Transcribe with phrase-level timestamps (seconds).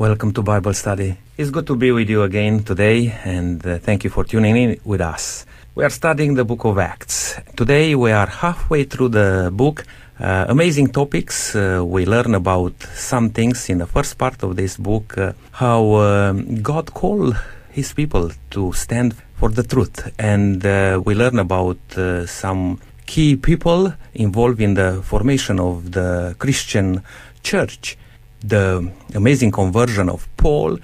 [0.00, 1.14] Welcome to Bible Study.
[1.36, 4.80] It's good to be with you again today, and uh, thank you for tuning in
[4.82, 5.44] with us.
[5.74, 7.38] We are studying the book of Acts.
[7.54, 9.84] Today we are halfway through the book.
[10.18, 11.54] Uh, amazing topics.
[11.54, 15.96] Uh, we learn about some things in the first part of this book, uh, how
[15.96, 17.36] um, God called
[17.68, 20.10] his people to stand for the truth.
[20.18, 21.76] And uh, we learn about
[22.24, 27.02] some key people involved in the formation of the Christian
[27.42, 27.98] church,
[28.42, 30.78] the amazing conversion of Paul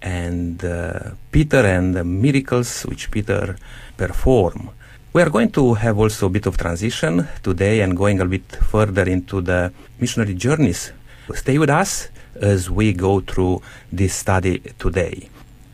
[0.00, 3.56] and uh, Peter and the miracles which Peter
[3.96, 4.68] performed.
[5.12, 8.50] We are going to have also a bit of transition today and going a bit
[8.70, 10.92] further into the missionary journeys.
[11.34, 12.08] Stay with us
[12.40, 15.28] as we go through this study today.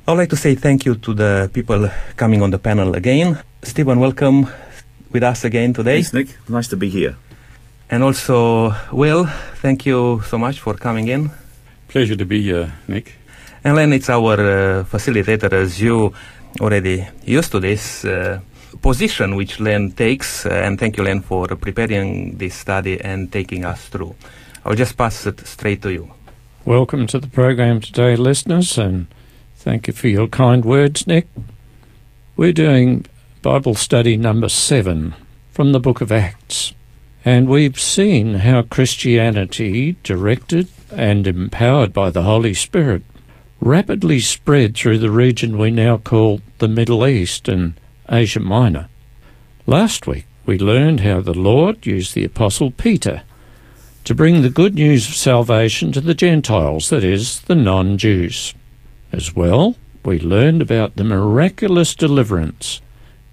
[0.06, 3.38] I would like to say thank you to the people coming on the panel again.
[3.62, 4.48] Stephen, welcome
[5.12, 6.02] with us again today.
[6.02, 6.48] Thanks, Nick.
[6.48, 7.16] Nice to be here.
[7.90, 9.26] And also, Will,
[9.62, 11.30] thank you so much for coming in.
[11.88, 13.14] Pleasure to be here, Nick.
[13.64, 16.12] And Len, it's our uh, facilitator, as you
[16.60, 18.04] already used to this.
[18.04, 18.40] Uh,
[18.82, 23.64] position which Len takes, uh, and thank you, Len, for preparing this study and taking
[23.64, 24.14] us through.
[24.64, 26.12] I'll just pass it straight to you.
[26.64, 29.06] Welcome to the program today, listeners, and
[29.56, 31.26] thank you for your kind words, Nick.
[32.36, 33.06] We're doing
[33.42, 35.14] Bible study number seven
[35.50, 36.74] from the book of Acts,
[37.24, 43.02] and we've seen how Christianity, directed and empowered by the Holy Spirit,
[43.60, 47.74] rapidly spread through the region we now call the Middle East and
[48.08, 48.88] Asia Minor.
[49.66, 53.22] Last week, we learned how the Lord used the Apostle Peter
[54.04, 58.54] to bring the good news of salvation to the Gentiles, that is, the non Jews.
[59.12, 62.80] As well, we learned about the miraculous deliverance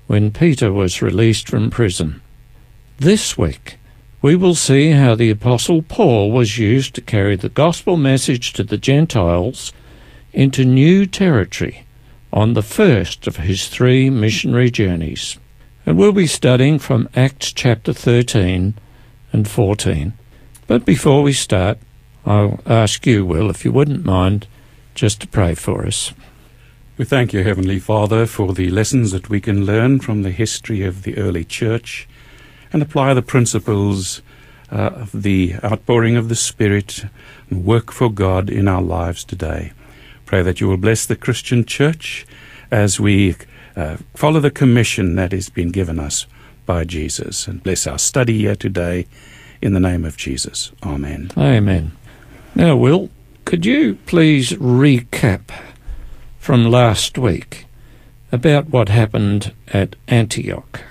[0.07, 2.21] when Peter was released from prison.
[2.99, 3.77] This week,
[4.21, 8.63] we will see how the Apostle Paul was used to carry the gospel message to
[8.63, 9.73] the Gentiles
[10.31, 11.85] into new territory
[12.31, 15.37] on the first of his three missionary journeys.
[15.85, 18.75] And we'll be studying from Acts chapter 13
[19.33, 20.13] and 14.
[20.65, 21.77] But before we start,
[22.25, 24.47] I'll ask you, Will, if you wouldn't mind,
[24.95, 26.13] just to pray for us.
[26.97, 30.81] We thank you, Heavenly Father, for the lessons that we can learn from the history
[30.83, 32.07] of the early church
[32.75, 34.21] and apply the principles
[34.69, 37.05] uh, of the outpouring of the Spirit
[37.49, 39.71] and work for God in our lives today.
[40.25, 42.25] Pray that you will bless the Christian church
[42.69, 43.37] as we
[43.77, 46.27] uh, follow the commission that has been given us
[46.65, 47.47] by Jesus.
[47.47, 49.07] And bless our study here today
[49.61, 50.73] in the name of Jesus.
[50.83, 51.31] Amen.
[51.37, 51.93] Amen.
[52.55, 53.09] Now, Will,
[53.45, 55.43] could you please recap
[56.39, 57.67] from last week
[58.33, 60.81] about what happened at Antioch?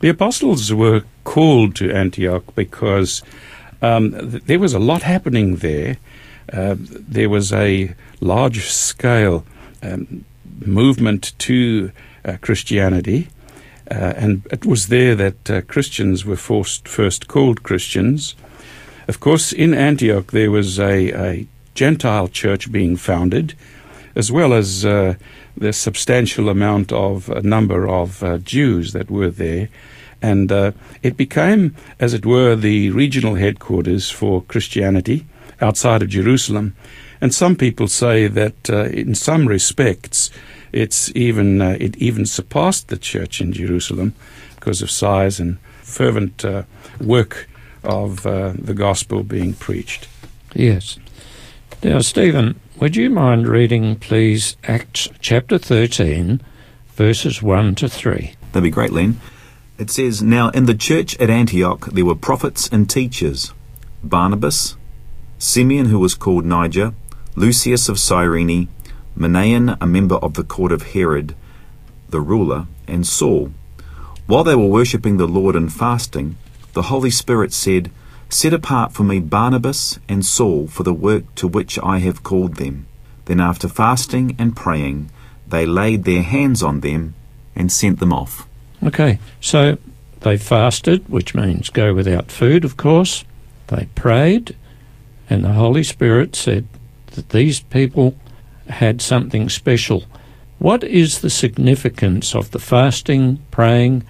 [0.00, 3.22] The apostles were called to Antioch because
[3.82, 5.96] um, th- there was a lot happening there.
[6.52, 9.44] Uh, there was a large scale
[9.82, 10.24] um,
[10.64, 11.90] movement to
[12.24, 13.28] uh, Christianity,
[13.90, 18.34] uh, and it was there that uh, Christians were forced, first called Christians.
[19.08, 23.54] Of course, in Antioch there was a, a Gentile church being founded,
[24.14, 25.14] as well as uh,
[25.58, 29.68] the substantial amount of a number of uh, Jews that were there.
[30.20, 35.26] And uh, it became, as it were, the regional headquarters for Christianity
[35.60, 36.74] outside of Jerusalem.
[37.20, 40.30] And some people say that uh, in some respects,
[40.72, 44.14] it's even uh, it even surpassed the church in Jerusalem
[44.54, 46.62] because of size and fervent uh,
[47.00, 47.48] work
[47.82, 50.08] of uh, the gospel being preached.
[50.54, 50.98] Yes.
[51.82, 56.40] Now, Stephen, would you mind reading, please, Acts chapter 13,
[56.94, 58.34] verses 1 to 3?
[58.52, 59.20] That'd be great, Len.
[59.78, 63.52] It says, Now in the church at Antioch there were prophets and teachers
[64.04, 64.76] Barnabas,
[65.38, 66.94] Simeon, who was called Niger,
[67.34, 68.68] Lucius of Cyrene,
[69.16, 71.34] Manaen, a member of the court of Herod,
[72.08, 73.52] the ruler, and Saul.
[74.26, 76.36] While they were worshipping the Lord and fasting,
[76.74, 77.90] the Holy Spirit said,
[78.30, 82.56] Set apart for me Barnabas and Saul for the work to which I have called
[82.56, 82.86] them.
[83.24, 85.10] Then, after fasting and praying,
[85.46, 87.14] they laid their hands on them
[87.56, 88.46] and sent them off.
[88.82, 89.78] Okay, so
[90.20, 93.24] they fasted, which means go without food, of course.
[93.68, 94.56] They prayed,
[95.30, 96.68] and the Holy Spirit said
[97.12, 98.14] that these people
[98.68, 100.04] had something special.
[100.58, 104.04] What is the significance of the fasting, praying,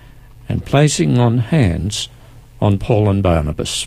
[0.49, 2.09] and placing on hands
[2.61, 3.87] on Paul and Barnabas?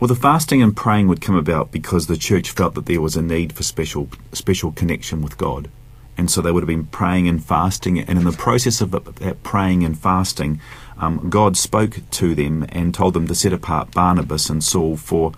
[0.00, 3.16] Well, the fasting and praying would come about because the church felt that there was
[3.16, 5.70] a need for special special connection with God.
[6.16, 7.98] And so they would have been praying and fasting.
[8.00, 10.60] And in the process of that praying and fasting,
[10.98, 15.32] um, God spoke to them and told them to set apart Barnabas and Saul for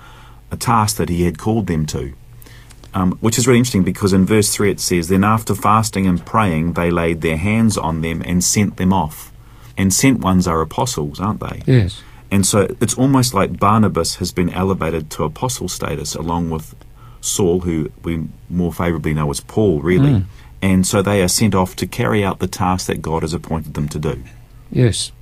[0.51, 2.15] a task that he had called them to.
[2.95, 6.25] um, which is really interesting because in verse 3 it says, Then after fasting and
[6.25, 9.33] praying, they laid their hands on them and sent them off.
[9.79, 11.63] And sent ones are apostles, aren't they?
[11.67, 12.03] Yes.
[12.33, 16.75] And so it's almost like Barnabas has been elevated to apostle status along with
[17.21, 20.11] Saul, who we more favourably know as Paul, really.
[20.11, 20.25] Mm.
[20.63, 23.75] And so they are sent off to carry out the task that God has appointed
[23.75, 24.25] them to do.
[24.71, 25.13] Yes.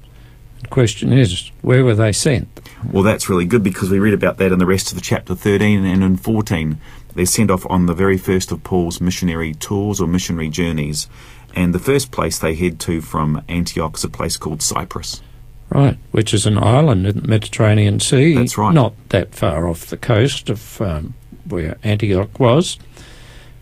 [0.63, 2.49] The question is, where were they sent?
[2.93, 5.35] Well, that's really good because we read about that in the rest of the chapter
[5.35, 6.81] 13 and in 14.
[7.17, 11.09] They're sent off on the very first of Paul's missionary tours or missionary journeys.
[11.57, 15.23] And the first place they head to from Antioch is a place called Cyprus.
[15.71, 18.35] Right, which is an island in the Mediterranean Sea.
[18.35, 18.75] That's right.
[18.75, 21.15] Not that far off the coast of um,
[21.49, 22.79] where Antioch was.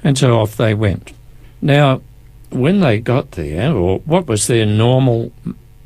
[0.02, 1.12] And so off they went.
[1.60, 2.00] Now,
[2.50, 5.32] when they got there, or what was their normal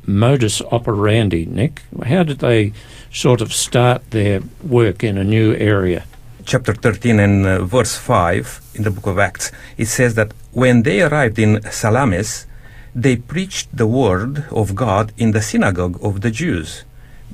[0.06, 1.82] modus operandi, Nick?
[2.06, 2.72] How did they
[3.12, 6.04] sort of start their work in a new area?
[6.44, 10.82] chapter 13 and uh, verse 5 in the book of Acts, it says that when
[10.82, 12.46] they arrived in Salamis,
[12.94, 16.84] they preached the word of God in the synagogue of the Jews.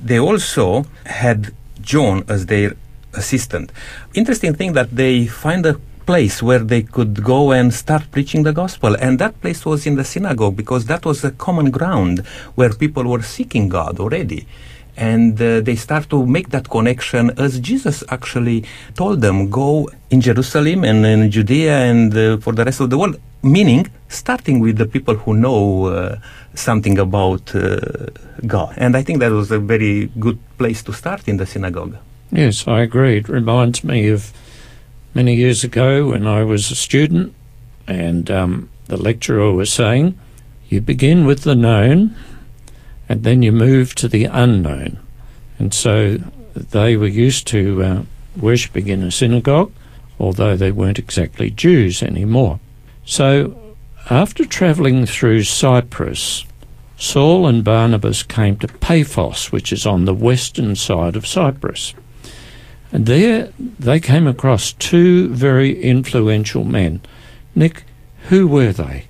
[0.01, 2.75] They also had John as their
[3.13, 3.71] assistant.
[4.13, 8.53] Interesting thing that they find a place where they could go and start preaching the
[8.53, 12.25] gospel and that place was in the synagogue because that was a common ground
[12.55, 14.47] where people were seeking God already
[14.99, 18.59] and uh, they start to make that connection as Jesus actually
[18.95, 22.97] told them go in Jerusalem and in Judea and uh, for the rest of the
[22.97, 26.19] world meaning starting with the people who know uh,
[26.53, 27.79] something about uh,
[28.45, 31.95] God and I think that was a very good place to start in the synagogue
[32.31, 33.17] Yes, I agree.
[33.17, 34.31] It reminds me of
[35.15, 37.33] many years ago when I was a student
[37.87, 40.17] and um, the lecturer was saying,
[40.67, 42.15] you begin with the known
[43.09, 44.99] and then you move to the unknown.
[45.57, 46.17] And so
[46.53, 48.03] they were used to uh,
[48.37, 49.71] worshipping in a synagogue,
[50.19, 52.59] although they weren't exactly Jews anymore.
[53.03, 53.75] So
[54.09, 56.45] after travelling through Cyprus,
[56.97, 61.93] Saul and Barnabas came to Paphos, which is on the western side of Cyprus.
[62.91, 67.01] And there they came across two very influential men.
[67.55, 67.83] Nick,
[68.29, 69.05] who were they?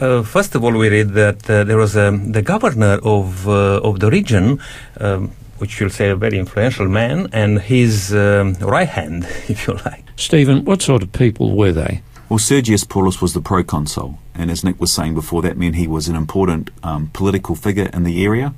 [0.00, 3.80] Uh, first of all, we read that uh, there was um, the governor of uh,
[3.82, 4.58] of the region,
[4.98, 9.74] um, which you'll say a very influential man, and his um, right hand, if you
[9.84, 10.02] like.
[10.16, 12.00] Stephen, what sort of people were they?
[12.30, 15.86] Well, Sergius Paulus was the proconsul, and as Nick was saying before, that meant he
[15.86, 18.54] was an important um, political figure in the area.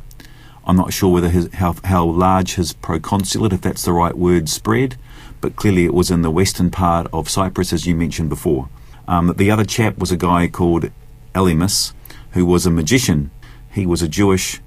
[0.64, 4.48] I'm not sure whether his, how, how large his proconsulate, if that's the right word,
[4.48, 4.96] spread,
[5.40, 8.68] but clearly it was in the western part of Cyprus, as you mentioned before.
[9.08, 10.88] Um, the other chap was a guy called
[11.34, 11.92] Elymas,
[12.32, 13.30] who was a magician.
[13.72, 14.60] He was a Jewish,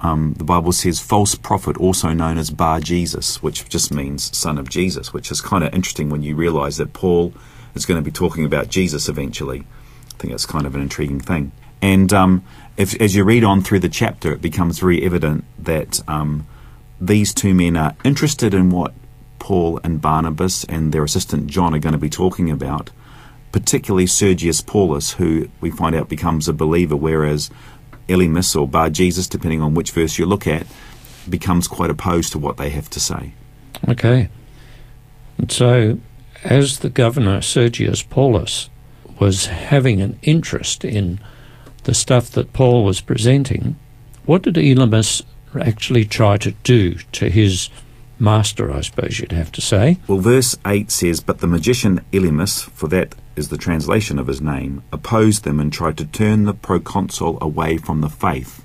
[0.00, 4.58] um, the Bible says, false prophet, also known as Bar Jesus, which just means son
[4.58, 7.32] of Jesus, which is kind of interesting when you realize that Paul
[7.74, 9.60] is going to be talking about Jesus eventually.
[9.60, 11.52] I think that's kind of an intriguing thing.
[11.80, 12.44] And um,
[12.76, 16.46] if, as you read on through the chapter, it becomes very evident that um,
[17.00, 18.94] these two men are interested in what
[19.38, 22.90] Paul and Barnabas and their assistant John are going to be talking about,
[23.52, 27.50] particularly Sergius Paulus, who we find out becomes a believer, whereas
[28.08, 30.66] Elymas or Bar Jesus, depending on which verse you look at,
[31.28, 33.32] becomes quite opposed to what they have to say.
[33.88, 34.28] Okay.
[35.38, 35.98] And so,
[36.44, 38.70] as the governor, Sergius Paulus,
[39.20, 41.20] was having an interest in
[41.84, 43.76] the stuff that Paul was presenting,
[44.24, 45.22] what did Elymas
[45.60, 47.68] actually try to do to his
[48.18, 49.98] master, I suppose you'd have to say?
[50.06, 54.40] Well, verse 8 says, But the magician Elymas, for that is the translation of his
[54.40, 58.64] name, opposed them and tried to turn the proconsul away from the faith.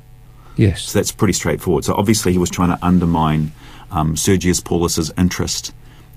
[0.56, 0.84] Yes.
[0.84, 1.86] So that's pretty straightforward.
[1.86, 3.52] So obviously he was trying to undermine
[3.92, 5.74] um, Sergius Paulus's interest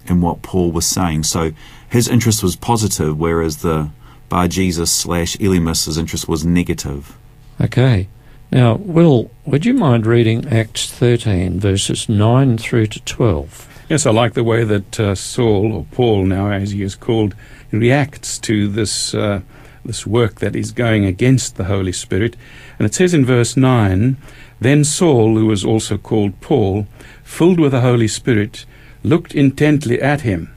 [0.07, 1.25] in what Paul was saying.
[1.25, 1.53] So
[1.89, 3.91] his interest was positive, whereas the
[4.29, 7.17] Bar Jesus slash Elymas's interest was negative.
[7.61, 8.09] Okay.
[8.53, 13.85] Now, Will, would you mind reading Acts 13, verses 9 through to 12?
[13.89, 17.35] Yes, I like the way that uh, Saul, or Paul now as he is called,
[17.73, 19.41] reacts to this uh,
[19.85, 22.37] this work that is going against the Holy Spirit.
[22.79, 24.17] And it says in verse 9,
[24.61, 26.87] Then Saul, who was also called Paul,
[27.23, 28.67] filled with the Holy Spirit,
[29.03, 30.53] looked intently at him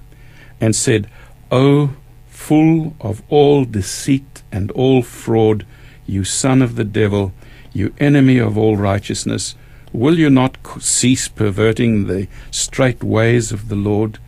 [0.60, 1.10] and said,
[1.52, 1.96] O
[2.28, 5.66] full of all deceit and all fraud,
[6.06, 7.32] you son of the devil,
[7.72, 9.56] you enemy of all righteousness,
[9.94, 14.20] will you not cease perverting the straight ways of the Lord?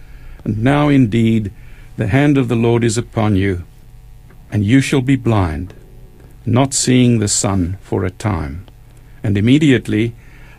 [0.46, 1.52] And now indeed
[1.98, 3.64] the hand of the Lord is upon you,
[4.52, 5.74] and you shall be blind,
[6.46, 8.66] not seeing the sun for a time.
[9.24, 10.14] And immediately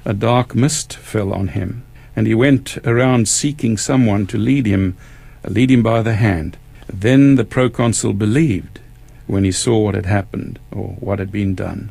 [0.04, 4.96] a dark mist fell on him, and he went around seeking someone to lead him,
[5.44, 6.56] lead him by the hand.
[6.92, 8.80] Then the proconsul believed
[9.26, 11.90] when he saw what had happened or what had been done,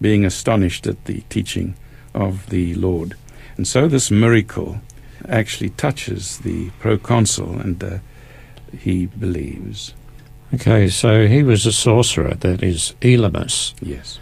[0.00, 1.76] being astonished at the teaching
[2.12, 3.14] of the Lord.
[3.56, 4.80] And so this miracle
[5.28, 7.98] actually touches the proconsul and uh,
[8.78, 9.94] he believes.
[10.54, 13.74] Okay, so he was a sorcerer, that is, Elymas.
[13.80, 14.18] Yes.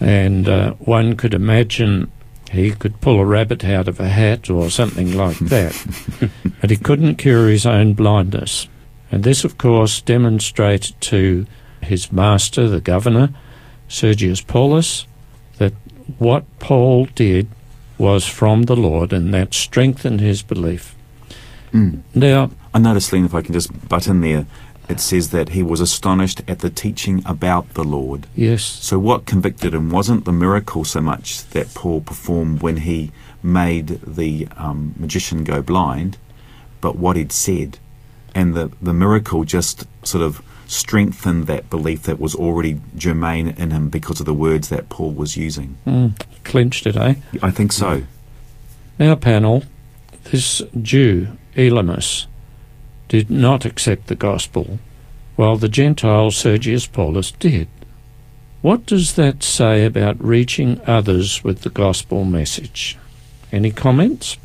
[0.00, 2.10] And uh, one could imagine
[2.50, 6.30] he could pull a rabbit out of a hat or something like that.
[6.60, 8.68] but he couldn't cure his own blindness.
[9.12, 11.46] And this, of course, demonstrated to
[11.82, 13.30] his master, the governor,
[13.88, 15.06] Sergius Paulus,
[15.58, 15.74] that
[16.18, 17.48] what Paul did
[17.98, 20.96] was from the Lord, and that strengthened his belief.
[21.72, 22.02] Mm.
[22.14, 24.46] Now, I noticed, Len, if I can just butt in there,
[24.88, 28.26] it says that he was astonished at the teaching about the Lord.
[28.34, 33.12] yes, So, what convicted him wasn't the miracle so much that Paul performed when he
[33.42, 36.18] made the um, magician go blind,
[36.80, 37.78] but what he'd said.
[38.34, 43.70] And the, the miracle just sort of strengthened that belief that was already germane in
[43.72, 45.76] him because of the words that Paul was using.
[45.86, 46.12] mm,
[46.44, 47.14] clinched it, eh?
[47.42, 48.02] I think so.
[48.98, 49.64] Now, panel,
[50.24, 52.26] this Jew, Elymas,
[53.10, 54.78] did not accept the gospel,
[55.34, 57.66] while the Gentile Sergius Paulus did.
[58.62, 62.96] What does that say about reaching others with the gospel message?
[63.50, 64.38] Any comments?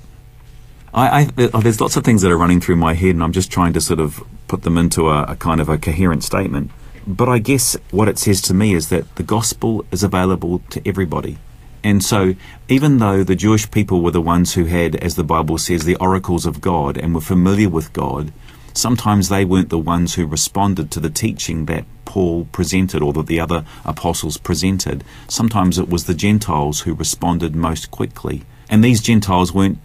[0.95, 3.33] I, I, oh, there's lots of things that are running through my head, and I'm
[3.33, 6.71] just trying to sort of put them into a, a kind of a coherent statement.
[7.05, 10.81] But I guess what it says to me is that the gospel is available to
[10.87, 11.37] everybody.
[11.83, 12.33] And so,
[12.67, 15.97] even though the Jewish people were the ones who had, as the Bible says, the
[15.97, 18.33] oracles of God and were familiar with God,
[18.75, 23.27] sometimes they weren't the ones who responded to the teaching that Paul presented or that
[23.27, 25.03] the other apostles presented.
[25.27, 28.43] Sometimes it was the Gentiles who responded most quickly.
[28.69, 29.79] And these Gentiles weren't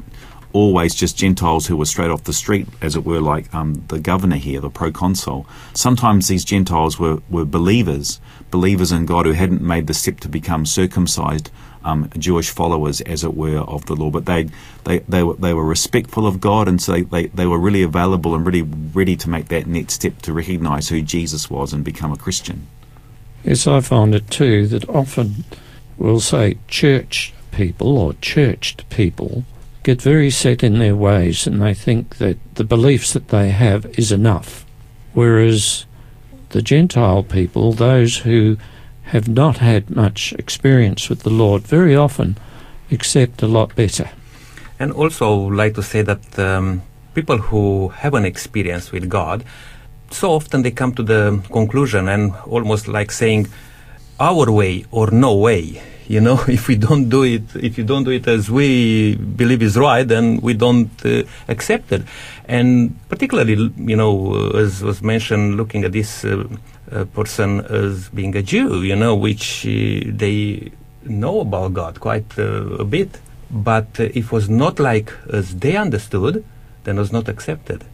[0.53, 4.01] always just Gentiles who were straight off the street, as it were, like um, the
[4.01, 5.47] governor here, the proconsul.
[5.75, 8.21] Sometimes these Gentiles were, were believers,
[8.51, 11.51] believers in God who hadn't made the step to become circumcised
[11.85, 14.11] um, Jewish followers, as it were, of the law.
[14.11, 14.49] But they,
[14.85, 17.83] they, they, were, they were respectful of God, and so they, they, they were really
[17.83, 21.85] available and really ready to make that next step to recognize who Jesus was and
[21.85, 22.67] become a Christian.
[23.45, 25.45] Yes, I find it too that often
[25.97, 29.45] we'll say church people or churched people
[29.83, 33.87] get very set in their ways and they think that the beliefs that they have
[33.99, 34.65] is enough.
[35.15, 35.87] Whereas
[36.51, 38.59] the Gentile people, those who
[39.11, 42.37] have not had much experience with the Lord, very often
[42.91, 44.09] accept a lot better.
[44.79, 46.83] And also like to say that um,
[47.15, 49.45] people who have an experience with God,
[50.11, 53.49] so often they come to the conclusion and almost like saying,
[54.21, 55.83] our way or no way.
[56.11, 59.63] You know, if we don't do it, if you don't do it as we believe
[59.63, 62.03] is right, then we don't uh, accept it.
[62.47, 66.49] And particularly, you know, as was mentioned, looking at this uh,
[66.93, 69.71] uh, person as being a Jew, you know, which uh,
[70.07, 70.73] they
[71.05, 73.21] know about God quite uh, a bit,
[73.51, 76.45] but it was not like as they understood,
[76.85, 77.85] then it was not accepted.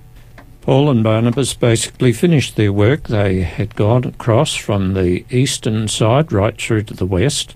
[0.61, 3.05] Paul and Barnabas basically finished their work.
[3.05, 7.55] They had gone across from the eastern side right through to the west,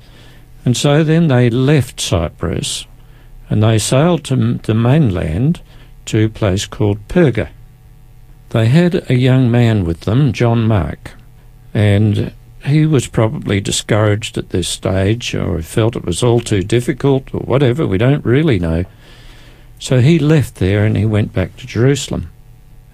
[0.64, 2.86] and so then they left Cyprus
[3.50, 5.60] and they sailed to the mainland
[6.06, 7.48] to a place called Perga.
[8.50, 11.12] They had a young man with them, John Mark,
[11.72, 12.32] and
[12.64, 17.40] he was probably discouraged at this stage or felt it was all too difficult or
[17.40, 18.84] whatever, we don't really know.
[19.78, 22.30] So he left there and he went back to Jerusalem.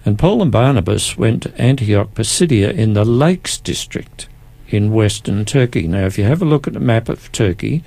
[0.05, 4.29] And Paul and Barnabas went to Antioch Pisidia in the Lakes district
[4.69, 5.87] in western Turkey.
[5.87, 7.83] Now, if you have a look at a map of Turkey,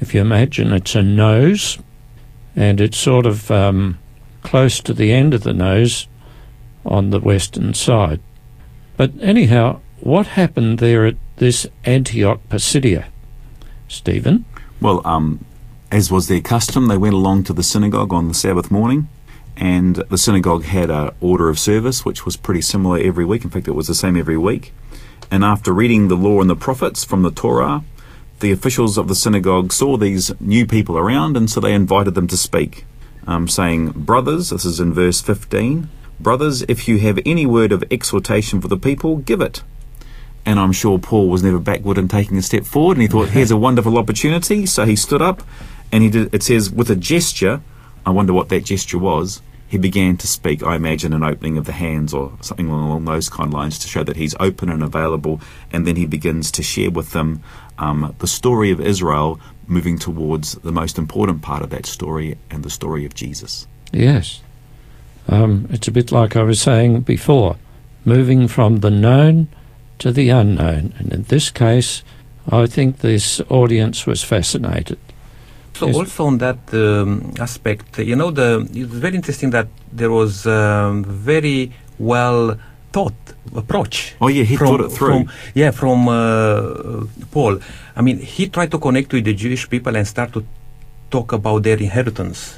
[0.00, 1.78] if you imagine it's a nose,
[2.54, 3.98] and it's sort of um,
[4.42, 6.06] close to the end of the nose
[6.84, 8.20] on the western side.
[8.96, 13.06] But anyhow, what happened there at this Antioch Pisidia?
[13.88, 14.44] Stephen?
[14.80, 15.44] Well, um,
[15.90, 19.08] as was their custom, they went along to the synagogue on the Sabbath morning,
[19.56, 23.44] and the synagogue had a order of service which was pretty similar every week.
[23.44, 24.74] In fact, it was the same every week.
[25.30, 27.82] And after reading the law and the prophets from the Torah,
[28.40, 32.26] the officials of the synagogue saw these new people around, and so they invited them
[32.26, 32.84] to speak,
[33.26, 35.88] um, saying, "Brothers," this is in verse fifteen.
[36.20, 39.62] Brothers, if you have any word of exhortation for the people, give it.
[40.46, 43.30] And I'm sure Paul was never backward in taking a step forward, and he thought,
[43.30, 44.66] here's a wonderful opportunity.
[44.66, 45.42] So he stood up,
[45.90, 47.60] and he did, it says, with a gesture,
[48.04, 50.62] I wonder what that gesture was, he began to speak.
[50.62, 53.88] I imagine an opening of the hands or something along those kind of lines to
[53.88, 55.40] show that he's open and available.
[55.72, 57.42] And then he begins to share with them
[57.78, 62.62] um, the story of Israel moving towards the most important part of that story and
[62.62, 63.66] the story of Jesus.
[63.92, 64.42] Yes.
[65.26, 67.56] Um, it's a bit like I was saying before.
[68.04, 69.48] moving from the known
[69.98, 70.92] to the unknown.
[70.98, 72.02] And in this case,
[72.50, 74.98] I think this audience was fascinated.
[75.74, 75.96] So Yes.
[75.96, 81.04] also on that um, aspect, you know, the it's very interesting that there was um,
[81.04, 82.56] very well
[82.92, 83.14] thought
[83.56, 84.14] approach.
[84.20, 85.24] Oh, yeah, he thought it through.
[85.24, 87.58] From, yeah, from uh, Paul.
[87.96, 90.44] I mean, he tried to connect with the Jewish people and start to
[91.10, 92.56] talk about their inheritance.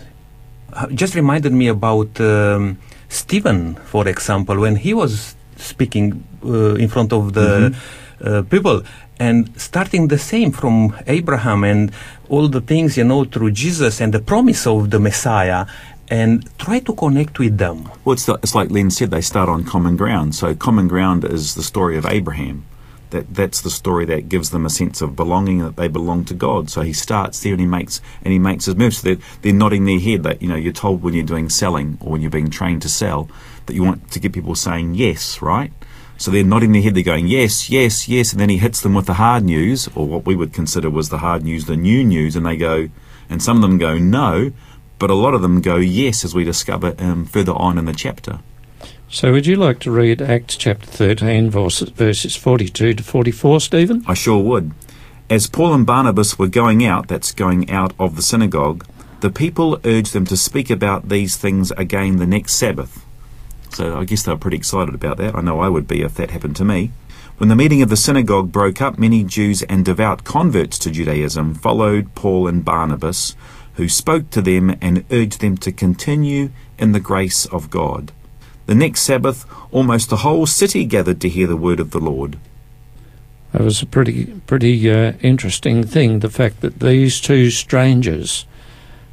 [0.72, 2.76] Uh, just reminded me about um,
[3.08, 7.76] Stephen, for example, when he was speaking uh, in front of the
[8.24, 8.82] uh, people
[9.18, 11.90] and starting the same from Abraham and
[12.28, 15.66] all the things, you know, through Jesus and the promise of the Messiah
[16.08, 17.90] and try to connect with them.
[18.04, 20.34] Well, it's, the, it's like Len said, they start on common ground.
[20.34, 22.64] So, common ground is the story of Abraham.
[23.16, 26.34] That, that's the story that gives them a sense of belonging, that they belong to
[26.34, 26.70] God.
[26.70, 28.98] So he starts there and he makes and he makes his moves.
[28.98, 30.22] So they're, they're nodding their head.
[30.22, 32.88] That you know, you're told when you're doing selling or when you're being trained to
[32.88, 33.28] sell
[33.66, 35.72] that you want to get people saying yes, right?
[36.18, 36.94] So they're nodding their head.
[36.94, 40.06] They're going yes, yes, yes, and then he hits them with the hard news, or
[40.06, 42.88] what we would consider was the hard news, the new news, and they go,
[43.28, 44.52] and some of them go no,
[44.98, 47.92] but a lot of them go yes, as we discover um, further on in the
[47.92, 48.40] chapter.
[49.08, 54.04] So, would you like to read Acts chapter 13, verses, verses 42 to 44, Stephen?
[54.08, 54.72] I sure would.
[55.30, 58.84] As Paul and Barnabas were going out, that's going out of the synagogue,
[59.20, 63.04] the people urged them to speak about these things again the next Sabbath.
[63.70, 65.36] So I guess they were pretty excited about that.
[65.36, 66.90] I know I would be if that happened to me.
[67.38, 71.54] When the meeting of the synagogue broke up, many Jews and devout converts to Judaism
[71.54, 73.36] followed Paul and Barnabas,
[73.74, 78.10] who spoke to them and urged them to continue in the grace of God.
[78.66, 82.38] The next Sabbath, almost the whole city gathered to hear the word of the Lord.
[83.52, 86.18] That was a pretty, pretty uh, interesting thing.
[86.18, 88.44] The fact that these two strangers,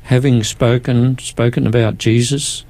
[0.04, 2.66] having spoken, spoken about Jesus,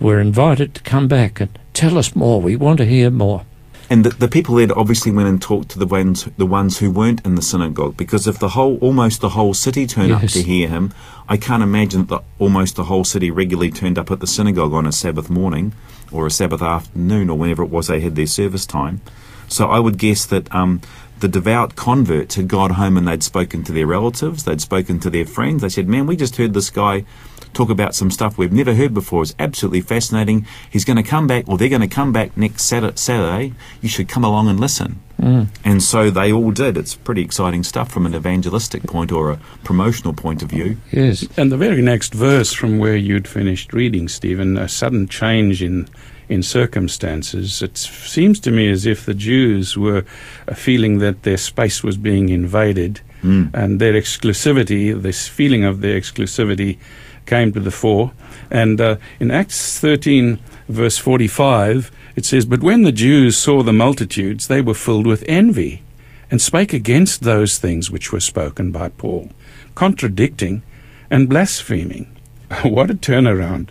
[0.00, 2.40] were invited to come back and tell us more.
[2.40, 3.44] We want to hear more.
[3.90, 6.90] And the, the people there obviously went and talked to the ones the ones who
[6.90, 10.42] weren't in the synagogue because if the whole almost the whole city turned up to
[10.42, 10.94] hear him,
[11.28, 14.86] I can't imagine that almost the whole city regularly turned up at the synagogue on
[14.86, 15.74] a Sabbath morning
[16.12, 19.00] or a Sabbath afternoon or whenever it was they had their service time.
[19.48, 20.80] So I would guess that um,
[21.20, 25.10] the devout converts had gone home and they'd spoken to their relatives, they'd spoken to
[25.10, 25.62] their friends.
[25.62, 27.04] They said, "Man, we just heard this guy."
[27.52, 29.20] Talk about some stuff we've never heard before.
[29.22, 30.46] It's absolutely fascinating.
[30.70, 33.52] He's going to come back, or they're going to come back next Saturday.
[33.82, 35.00] You should come along and listen.
[35.22, 36.76] And so they all did.
[36.76, 40.78] It's pretty exciting stuff from an evangelistic point or a promotional point of view.
[40.90, 41.26] Yes.
[41.36, 45.88] And the very next verse from where you'd finished reading, Stephen, a sudden change in
[46.28, 47.60] in circumstances.
[47.60, 50.04] It seems to me as if the Jews were
[50.48, 56.00] uh, feeling that their space was being invaded, and their exclusivity, this feeling of their
[56.00, 56.78] exclusivity,
[57.26, 58.12] came to the fore.
[58.50, 63.72] And uh, in Acts 13, verse 45, it says, But when the Jews saw the
[63.72, 65.82] multitudes, they were filled with envy,
[66.30, 69.30] and spake against those things which were spoken by Paul,
[69.74, 70.62] contradicting
[71.10, 72.16] and blaspheming.
[72.62, 73.68] what a turnaround.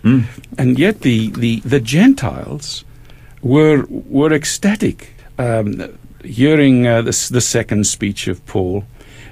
[0.58, 2.84] And yet the, the, the Gentiles
[3.42, 8.84] were, were ecstatic um, hearing uh, this, the second speech of Paul,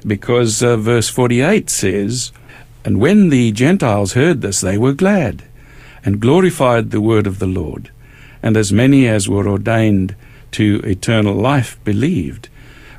[0.07, 2.33] because uh, verse 48 says,
[2.85, 5.45] And when the Gentiles heard this, they were glad,
[6.05, 7.91] and glorified the word of the Lord.
[8.43, 10.15] And as many as were ordained
[10.53, 12.49] to eternal life believed.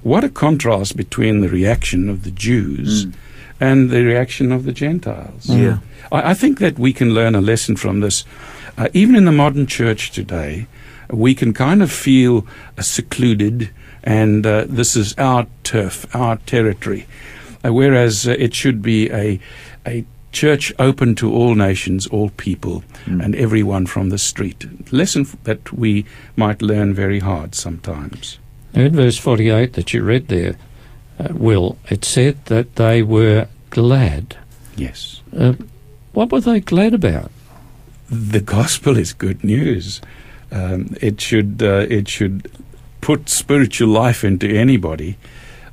[0.04, 3.08] What a contrast between the reaction of the Jews
[3.60, 5.48] and the reaction of the Gentiles.
[5.48, 5.80] Yeah.
[6.12, 8.26] I, I think that we can learn a lesson from this.
[8.78, 10.68] Uh, even in the modern church today,
[11.10, 13.70] we can kind of feel uh, secluded,
[14.04, 17.06] and uh, this is our turf, our territory.
[17.64, 19.40] Uh, whereas uh, it should be a,
[19.86, 24.66] a church open to all nations, all people, and everyone from the street.
[24.92, 28.40] Lesson that we might learn very hard sometimes.
[28.74, 30.56] In verse 48 that you read there,
[31.20, 34.38] uh, Will, it said that they were glad.
[34.76, 35.22] Yes.
[35.38, 35.54] Uh,
[36.14, 37.32] what were they glad about?
[38.12, 40.02] the gospel is good news.
[40.52, 42.52] Um, it should uh, it should
[43.00, 45.18] put spiritual life into anybody.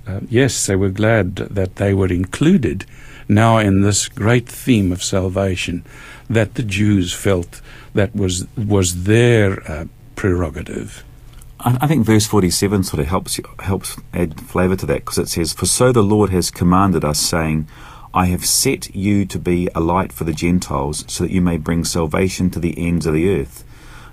[0.07, 2.87] Uh, yes, they were glad that they were included
[3.29, 5.85] now in this great theme of salvation
[6.29, 7.61] that the Jews felt
[7.95, 9.85] that was was their uh,
[10.17, 11.05] prerogative.
[11.61, 15.29] I, I think verse 47 sort of helps helps add flavour to that because it
[15.29, 17.69] says, For so the Lord has commanded us, saying,
[18.15, 21.59] I have set you to be a light for the Gentiles, so that you may
[21.59, 23.65] bring salvation to the ends of the earth.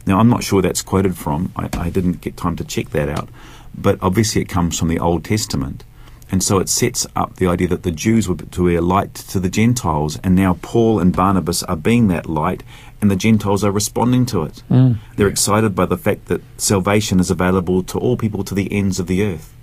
[0.06, 1.52] Now, I'm not sure that's quoted from.
[1.56, 3.30] I, I didn't get time to check that out.
[3.76, 5.84] But obviously, it comes from the Old Testament.
[6.32, 9.14] And so it sets up the idea that the Jews were to be a light
[9.14, 12.64] to the Gentiles, and now Paul and Barnabas are being that light,
[13.02, 14.64] and the Gentiles are responding to it.
[14.70, 14.98] Mm.
[15.16, 19.00] They're excited by the fact that salvation is available to all people to the ends
[19.00, 19.54] of the earth,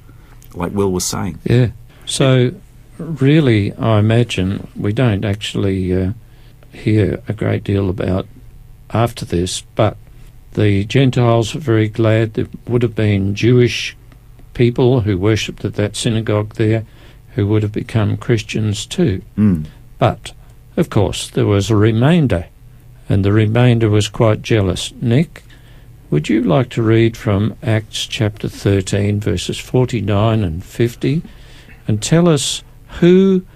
[0.54, 1.40] like Will was saying.
[1.44, 1.70] Yeah.
[2.06, 2.54] So,
[2.98, 6.12] really, I imagine we don't actually uh,
[6.72, 8.26] hear a great deal about
[8.90, 9.96] after this, but
[10.52, 12.34] the Gentiles were very glad.
[12.34, 13.96] There would have been Jewish
[14.54, 16.84] people who worshipped at that synagogue there
[17.34, 19.22] who would have become Christians too.
[19.36, 19.66] Mm.
[19.98, 20.32] But,
[20.76, 22.46] of course, there was a remainder,
[23.08, 24.92] and the remainder was quite jealous.
[25.00, 25.44] Nick,
[26.10, 31.22] would you like to read from Acts chapter 13, verses 49 and 50,
[31.88, 32.62] and tell us
[33.00, 33.46] who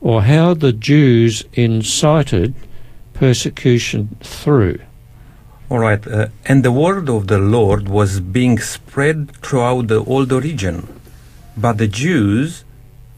[0.00, 2.54] or how the Jews incited
[3.14, 4.80] persecution through?
[5.70, 6.06] All right.
[6.06, 10.88] Uh, and the word of the Lord was being spread throughout the whole region.
[11.56, 12.64] But the Jews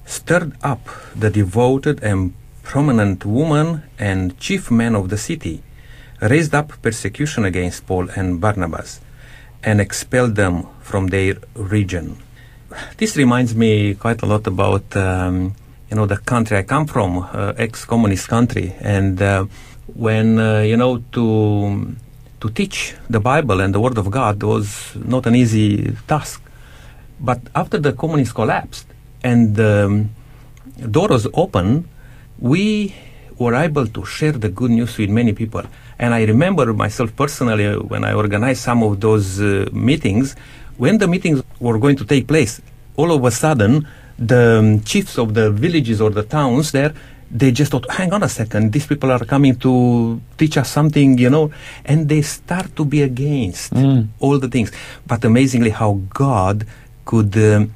[0.06, 5.62] stirred up the devoted and prominent women and chief men of the city,
[6.20, 9.00] raised up persecution against Paul and Barnabas,
[9.62, 12.18] and expelled them from their region.
[12.96, 15.54] This reminds me quite a lot about, um,
[15.90, 19.46] you know, the country I come from, uh, ex-communist country, and uh,
[19.94, 21.94] when uh, you know to
[22.44, 26.42] to teach the Bible and the Word of God was not an easy task.
[27.18, 28.86] But after the communists collapsed
[29.22, 30.10] and the um,
[30.90, 31.88] door was open,
[32.38, 32.94] we
[33.38, 35.64] were able to share the good news with many people.
[35.98, 40.36] And I remember myself personally when I organized some of those uh, meetings,
[40.76, 42.60] when the meetings were going to take place,
[42.96, 46.92] all of a sudden, the um, chiefs of the villages or the towns there
[47.36, 51.18] they just thought, hang on a second, these people are coming to teach us something,
[51.18, 51.50] you know,
[51.84, 54.06] and they start to be against Mm.
[54.20, 54.70] all the things.
[55.10, 56.64] But amazingly, how God
[57.04, 57.72] could um,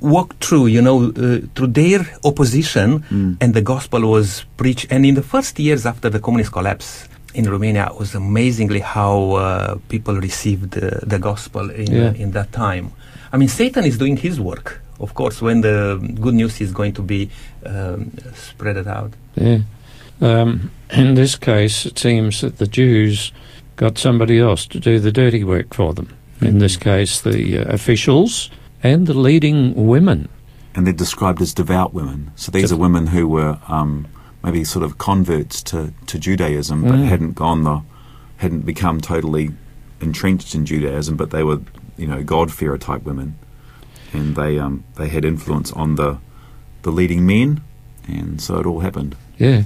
[0.00, 3.36] walk through, you know, uh, through their opposition, Mm.
[3.42, 4.86] and the gospel was preached.
[4.90, 6.88] And in the first years after the communist collapse
[7.34, 12.12] in Romania, it was amazingly how uh, people received uh, the gospel in, Yeah.
[12.24, 12.86] in that time.
[13.32, 14.80] I mean, Satan is doing his work.
[15.04, 17.28] Of course, when the good news is going to be
[17.66, 19.12] um, spread out.
[19.34, 19.58] Yeah.
[20.20, 23.32] Um, in this case, it seems that the Jews
[23.76, 26.08] got somebody else to do the dirty work for them.
[26.40, 28.50] In this case, the uh, officials
[28.82, 30.28] and the leading women.
[30.74, 32.30] And they're described as devout women.
[32.36, 34.06] So these Dev- are women who were um,
[34.42, 37.08] maybe sort of converts to, to Judaism, but Mm.
[37.08, 37.80] hadn't gone the,
[38.38, 39.50] hadn't become totally
[40.00, 41.60] entrenched in Judaism, but they were,
[41.96, 43.36] you know, God-fearer type women,
[44.14, 46.18] and they um, they had influence on the
[46.82, 47.62] the leading men,
[48.06, 49.16] and so it all happened.
[49.38, 49.64] Yeah.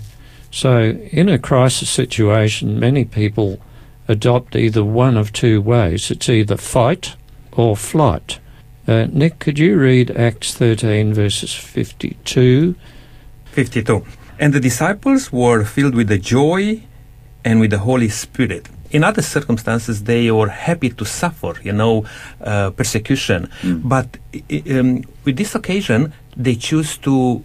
[0.50, 3.60] So, in a crisis situation, many people
[4.08, 6.10] adopt either one of two ways.
[6.10, 7.16] It's either fight
[7.52, 8.38] or flight.
[8.86, 12.74] Uh, Nick, could you read Acts 13, verses 52?
[13.52, 14.06] 52.
[14.38, 16.84] And the disciples were filled with the joy
[17.44, 18.70] and with the Holy Spirit.
[18.90, 22.04] In other circumstances, they were happy to suffer, you know,
[22.40, 23.48] uh, persecution.
[23.64, 27.42] But i- i- um, with this occasion, they choose to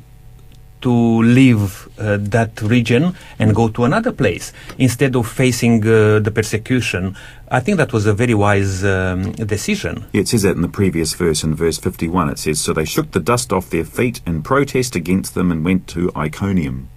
[0.82, 6.29] to leave uh, that region and go to another place instead of facing uh, the
[6.29, 7.15] persecution.
[7.49, 10.03] I think that was a very wise um, decision.
[10.12, 12.27] Yeah, it says that in the previous verse, in verse 51.
[12.32, 15.63] It says, So they shook the dust off their feet in protest against them and
[15.63, 16.89] went to Iconium.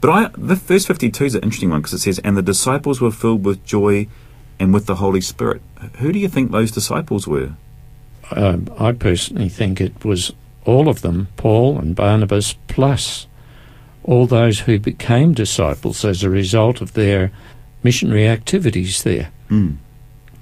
[0.00, 3.00] But I, the verse 52 is an interesting one because it says, And the disciples
[3.00, 4.08] were filled with joy
[4.58, 5.62] and with the Holy Spirit.
[5.98, 7.52] Who do you think those disciples were?
[8.30, 10.32] Um, I personally think it was
[10.64, 13.26] all of them, Paul and Barnabas, plus
[14.04, 17.32] all those who became disciples as a result of their
[17.82, 19.30] missionary activities there.
[19.50, 19.76] Mm.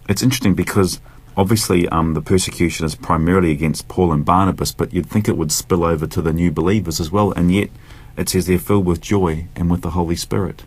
[0.08, 1.00] It's interesting because
[1.36, 5.52] obviously um, the persecution is primarily against Paul and Barnabas, but you'd think it would
[5.52, 7.70] spill over to the new believers as well, and yet
[8.18, 10.64] it says they're filled with joy and with the Holy Spirit.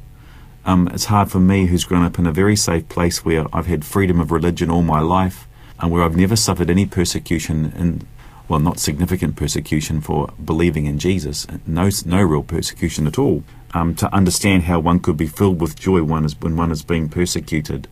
[0.65, 3.67] Um, it's hard for me, who's grown up in a very safe place where I've
[3.67, 5.47] had freedom of religion all my life,
[5.79, 8.05] and where I've never suffered any persecution, and
[8.47, 13.43] well, not significant persecution for believing in Jesus, no, no real persecution at all.
[13.73, 16.83] Um, to understand how one could be filled with joy one is, when one is
[16.83, 17.87] being persecuted.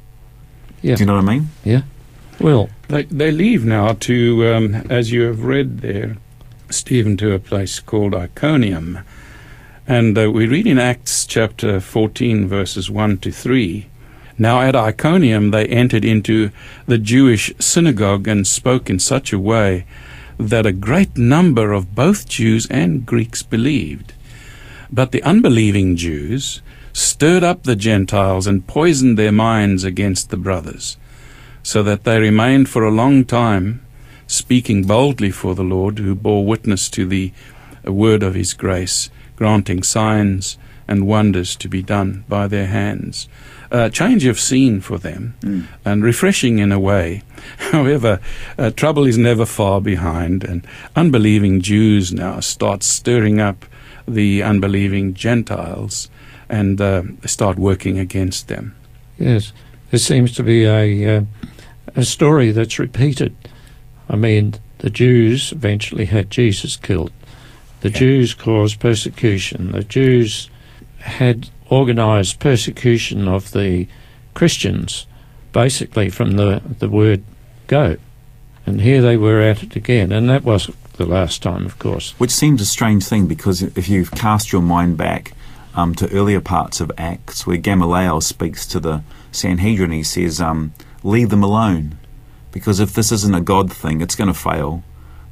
[0.82, 0.96] Yeah.
[0.96, 1.50] Do you know what I mean?
[1.64, 1.84] Yeah.
[2.40, 6.18] Well, They, they leave now to, um, as you have read there,
[6.70, 9.00] Stephen, to a place called Iconium.
[9.90, 13.88] And uh, we read in Acts chapter 14, verses 1 to 3.
[14.38, 16.52] Now at Iconium they entered into
[16.86, 19.88] the Jewish synagogue and spoke in such a way
[20.38, 24.14] that a great number of both Jews and Greeks believed.
[24.92, 26.62] But the unbelieving Jews
[26.94, 30.98] stirred up the Gentiles and poisoned their minds against the brothers,
[31.64, 33.84] so that they remained for a long time
[34.28, 37.34] speaking boldly for the Lord, who bore witness to the
[37.86, 43.30] word of his grace, granting signs and wonders to be done by their hands.
[43.72, 47.24] Uh, change of scene for them and refreshing in a way.
[47.72, 48.20] However,
[48.58, 53.66] uh, trouble is never far behind, and unbelieving Jews now start stirring up
[54.06, 56.10] the unbelieving Gentiles
[56.50, 58.76] and uh, start working against them.
[59.18, 59.54] Yes,
[59.92, 61.22] there seems to be a uh,
[61.96, 63.34] a story that's repeated.
[64.10, 67.14] I mean, the Jews eventually had Jesus killed.
[67.82, 69.72] The Jews caused persecution.
[69.72, 70.50] The Jews
[71.00, 73.88] had organised persecution of the
[74.34, 75.06] Christians,
[75.52, 77.24] basically from the the word
[77.68, 77.98] go.
[78.66, 82.12] And here they were at it again, and that wasn't the last time, of course.
[82.20, 85.32] Which seems a strange thing because if you cast your mind back
[85.74, 90.74] um, to earlier parts of Acts where Gamaliel speaks to the Sanhedrin, he says, um,
[91.02, 91.98] Leave them alone.
[92.52, 94.84] Because if this isn't a God thing, it's going to fail.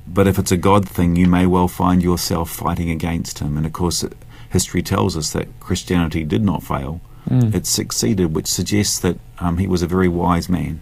[0.08, 3.58] But if it's a God thing, you may well find yourself fighting against him.
[3.58, 4.06] And of course,
[4.50, 9.68] history tells us that Christianity did not fail, it succeeded, which suggests that um, he
[9.68, 10.80] was a very wise man.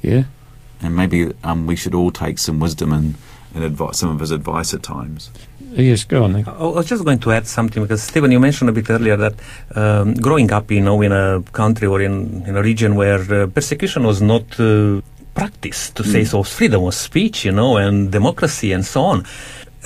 [0.00, 0.24] Yeah,
[0.80, 3.14] And maybe um, we should all take some wisdom and,
[3.54, 5.30] and advice, some of his advice at times.
[5.74, 6.32] yes, go on.
[6.32, 6.48] Nick.
[6.48, 9.34] I was just going to add something because Stephen, you mentioned a bit earlier that
[9.76, 13.46] um, growing up, you know, in a country or in, in a region where uh,
[13.48, 15.00] persecution was not uh,
[15.34, 19.24] practiced, to say so, freedom of speech, you know, and democracy and so on.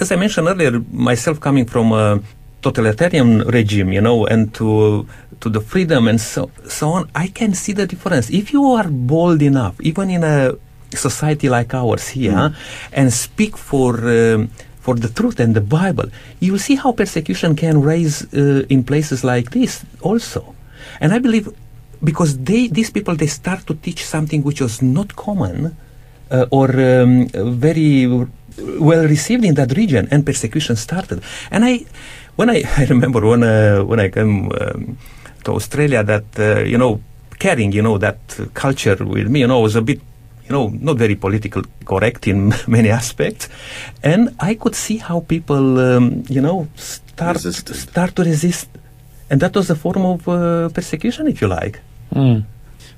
[0.00, 2.20] As I mentioned earlier, myself coming from a
[2.62, 5.06] totalitarian regime, you know, and to
[5.40, 8.30] to the freedom and so so on, I can see the difference.
[8.30, 10.54] If you are bold enough, even in a
[10.92, 12.54] society like ours here,
[12.92, 16.08] and speak for um, for the truth and the Bible,
[16.40, 20.54] you will see how persecution can raise uh, in places like this also.
[21.00, 21.48] And I believe
[22.02, 25.76] because they these people they start to teach something which was not common
[26.30, 28.06] uh, or um, very
[28.80, 31.22] well received in that region, and persecution started.
[31.50, 31.84] And I,
[32.36, 34.98] when I, I remember when uh, when I came um,
[35.44, 37.00] to Australia, that uh, you know
[37.38, 38.18] carrying you know that
[38.54, 40.00] culture with me, you know, was a bit
[40.48, 43.48] you know not very political correct in many aspects,
[44.02, 47.76] and I could see how people um, you know start Resisted.
[47.76, 48.68] start to resist,
[49.30, 51.80] and that was a form of uh, persecution, if you like.
[52.14, 52.44] Mm.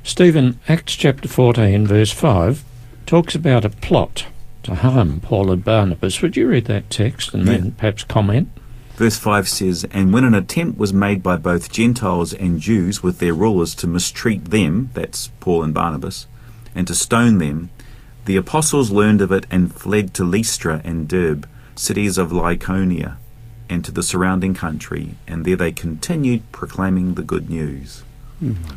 [0.03, 2.65] Stephen, Acts chapter 14, verse 5,
[3.07, 4.27] talks about a plot
[4.63, 6.21] to harm Paul and Barnabas.
[6.23, 7.53] Would you read that text and Yeah.
[7.53, 8.49] then perhaps comment?
[8.97, 13.19] Verse 5 says, And when an attempt was made by both Gentiles and Jews with
[13.19, 16.27] their rulers to mistreat them, that's Paul and Barnabas,
[16.75, 17.71] and to stone them,
[18.25, 23.17] the apostles learned of it and fled to Lystra and Derbe, cities of Lycaonia,
[23.69, 28.03] and to the surrounding country, and there they continued proclaiming the good news.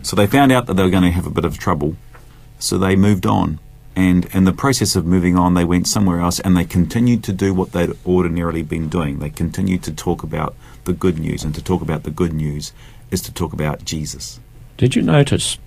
[0.02, 1.96] So they found out that they were going to have a bit of trouble,
[2.58, 3.60] so they moved on.
[3.96, 7.34] And in the process of moving on, they went somewhere else and they continued to
[7.34, 9.20] do what they'd ordinarily been doing.
[9.20, 12.74] They continued to talk about the good news, and to talk about the good news
[13.12, 14.40] is to talk about Jesus.
[14.78, 15.60] Did you notice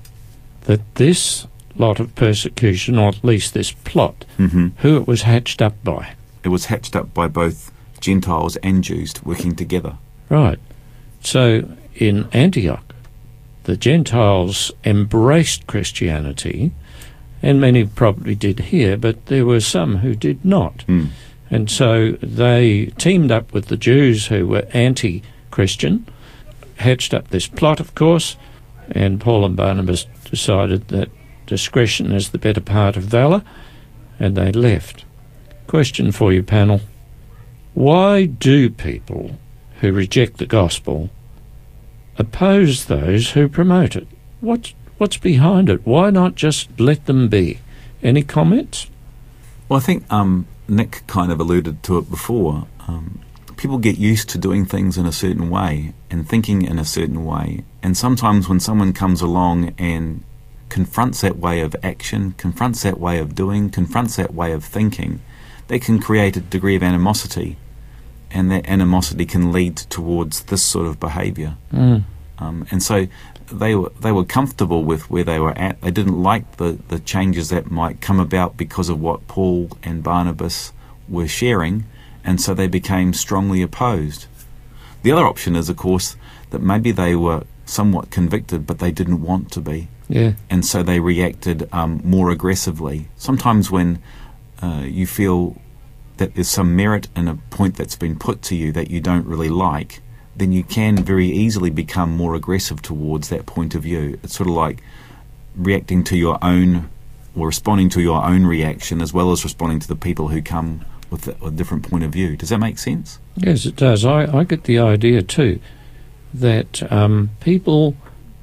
[0.62, 5.62] that this lot of persecution, or at least this plot, hmm who it was hatched
[5.62, 6.14] up by?
[6.42, 7.70] It was hatched up by both
[8.04, 9.96] Gentiles and Jews working together.
[10.28, 10.58] Right.
[11.20, 12.94] So in Antioch,
[13.64, 16.72] the Gentiles embraced Christianity,
[17.42, 20.84] and many probably did here, but there were some who did not.
[20.86, 21.08] Mm.
[21.50, 26.06] And so they teamed up with the Jews who were anti Christian,
[26.76, 28.36] hatched up this plot, of course,
[28.90, 31.10] and Paul and Barnabas decided that
[31.46, 33.42] discretion is the better part of valour,
[34.18, 35.04] and they left.
[35.66, 36.80] Question for you, panel.
[37.74, 39.36] Why do people
[39.80, 41.10] who reject the gospel
[42.16, 44.06] oppose those who promote it?
[44.40, 45.84] What's, what's behind it?
[45.84, 47.58] Why not just let them be?
[48.00, 48.86] Any comments?
[49.68, 52.68] Well, I think um, Nick kind of alluded to it before.
[52.86, 53.20] Um,
[53.56, 57.24] people get used to doing things in a certain way and thinking in a certain
[57.24, 57.64] way.
[57.82, 60.22] And sometimes when someone comes along and
[60.68, 65.20] confronts that way of action, confronts that way of doing, confronts that way of thinking,
[65.66, 67.56] they can create a degree of animosity.
[68.34, 71.56] And that animosity can lead towards this sort of behaviour.
[71.72, 72.02] Mm.
[72.38, 73.06] Um, and so
[73.52, 75.80] they were they were comfortable with where they were at.
[75.80, 80.02] They didn't like the, the changes that might come about because of what Paul and
[80.02, 80.72] Barnabas
[81.08, 81.84] were sharing,
[82.24, 84.26] and so they became strongly opposed.
[85.02, 86.16] The other option is, of course,
[86.50, 90.32] that maybe they were somewhat convicted, but they didn't want to be, Yeah.
[90.50, 93.08] and so they reacted um, more aggressively.
[93.16, 93.98] Sometimes when
[94.62, 95.56] uh, you feel
[96.18, 99.26] that there's some merit in a point that's been put to you that you don't
[99.26, 100.00] really like,
[100.36, 104.18] then you can very easily become more aggressive towards that point of view.
[104.22, 104.82] It's sort of like
[105.56, 106.88] reacting to your own
[107.36, 110.84] or responding to your own reaction as well as responding to the people who come
[111.10, 112.36] with a, different point of view.
[112.36, 113.18] Does that make sense?
[113.36, 114.04] Yes, it does.
[114.04, 115.60] I, I get the idea too
[116.32, 117.96] that um, people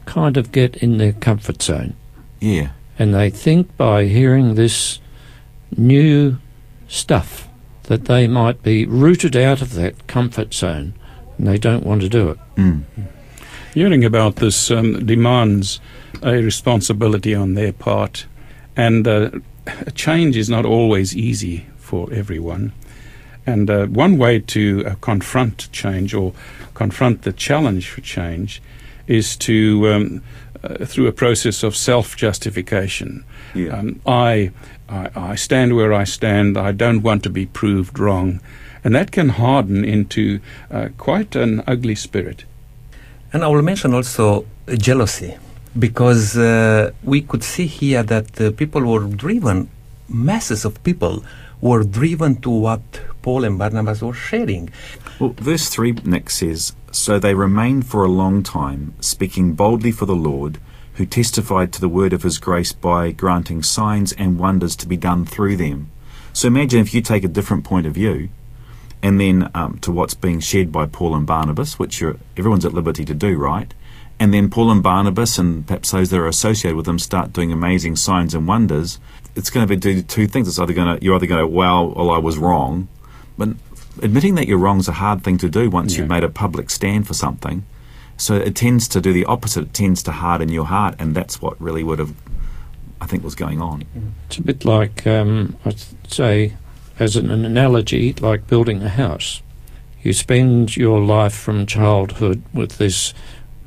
[0.06, 1.96] kind of get in their comfort zone
[2.40, 2.72] Yeah.
[2.98, 5.00] and they think by hearing this
[5.78, 6.38] new
[6.88, 7.48] stuff
[7.92, 10.94] that they might be rooted out of that comfort zone
[11.38, 12.40] and they don't want to do it.
[12.56, 12.84] Mm.
[13.74, 15.82] Hearing about this um, demands
[16.24, 18.28] a responsibility on their part,
[18.78, 19.32] and uh,
[19.94, 22.72] change is not always easy for everyone.
[23.46, 26.32] And uh, one way to uh, confront change or
[26.74, 28.62] confront the challenge for change
[29.06, 30.24] is to, um,
[30.64, 33.26] uh, through a process of self justification.
[33.54, 33.78] Yeah.
[33.78, 34.52] Um, I,
[34.92, 38.42] I, I stand where I stand, I don't want to be proved wrong.
[38.84, 42.46] And that can harden into uh, quite an ugly spirit.
[43.32, 45.38] And I will mention also uh, jealousy,
[45.78, 49.70] because uh, we could see here that uh, people were driven,
[50.10, 51.24] masses of people
[51.62, 52.82] were driven to what
[53.22, 54.70] Paul and Barnabas were sharing.
[55.20, 60.06] Well, verse 3 next says, So they remained for a long time, speaking boldly for
[60.06, 60.58] the Lord,
[61.02, 64.96] who testified to the word of his grace by granting signs and wonders to be
[64.96, 65.90] done through them.
[66.32, 68.30] So imagine if you take a different point of view,
[69.02, 72.76] and then um, to what's being shared by Paul and Barnabas, which you're, everyone's at
[72.76, 73.74] liberty to do, right?
[74.20, 77.52] And then Paul and Barnabas and perhaps those that are associated with them start doing
[77.52, 79.00] amazing signs and wonders.
[79.36, 80.48] It's going to be do two things.
[80.48, 82.90] It's either going to you're either going to wow, well I was wrong,
[83.40, 83.50] but
[84.04, 86.70] admitting that you're wrong is a hard thing to do once you've made a public
[86.70, 87.66] stand for something.
[88.22, 89.64] So it tends to do the opposite.
[89.64, 92.14] It tends to harden your heart, and that's what really would have,
[93.02, 93.84] I think, was going on.
[94.28, 96.54] It's a bit like, um, I'd say,
[97.00, 99.42] as an analogy, like building a house.
[100.04, 103.16] You spend your life from childhood with this,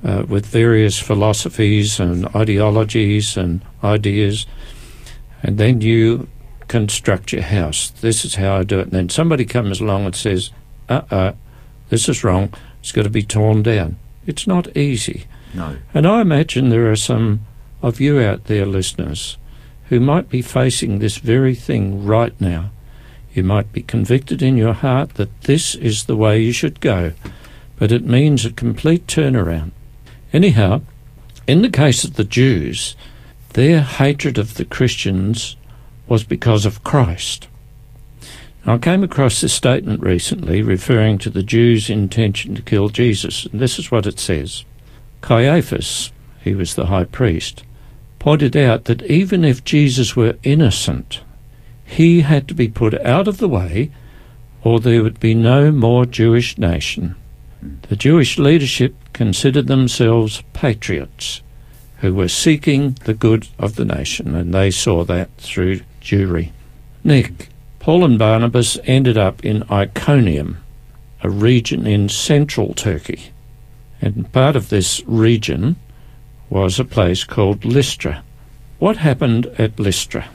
[0.04, 4.46] uh, with various philosophies and ideologies and ideas,
[5.42, 6.28] and then you
[6.68, 7.90] construct your house.
[7.90, 8.84] This is how I do it.
[8.84, 10.50] And then somebody comes along and says,
[10.88, 11.32] uh uh,
[11.88, 13.96] this is wrong, it's got to be torn down.
[14.26, 15.26] It's not easy.
[15.52, 15.76] No.
[15.92, 17.46] And I imagine there are some
[17.82, 19.36] of you out there, listeners,
[19.88, 22.70] who might be facing this very thing right now.
[23.34, 27.12] You might be convicted in your heart that this is the way you should go,
[27.76, 29.72] but it means a complete turnaround.
[30.32, 30.82] Anyhow,
[31.46, 32.96] in the case of the Jews,
[33.50, 35.56] their hatred of the Christians
[36.08, 37.48] was because of Christ.
[38.66, 43.60] I came across this statement recently referring to the Jews' intention to kill Jesus, and
[43.60, 44.64] this is what it says.
[45.20, 47.64] Caiaphas, he was the high priest,
[48.18, 51.20] pointed out that even if Jesus were innocent,
[51.84, 53.90] he had to be put out of the way
[54.64, 57.14] or there would be no more Jewish nation.
[57.88, 61.42] The Jewish leadership considered themselves patriots
[61.98, 66.52] who were seeking the good of the nation, and they saw that through Jewry.
[67.04, 67.50] Nick,
[67.84, 70.56] Paul and Barnabas ended up in Iconium,
[71.22, 73.24] a region in central Turkey.
[74.00, 75.76] And part of this region
[76.48, 78.24] was a place called Lystra.
[78.78, 80.30] What happened at Lystra?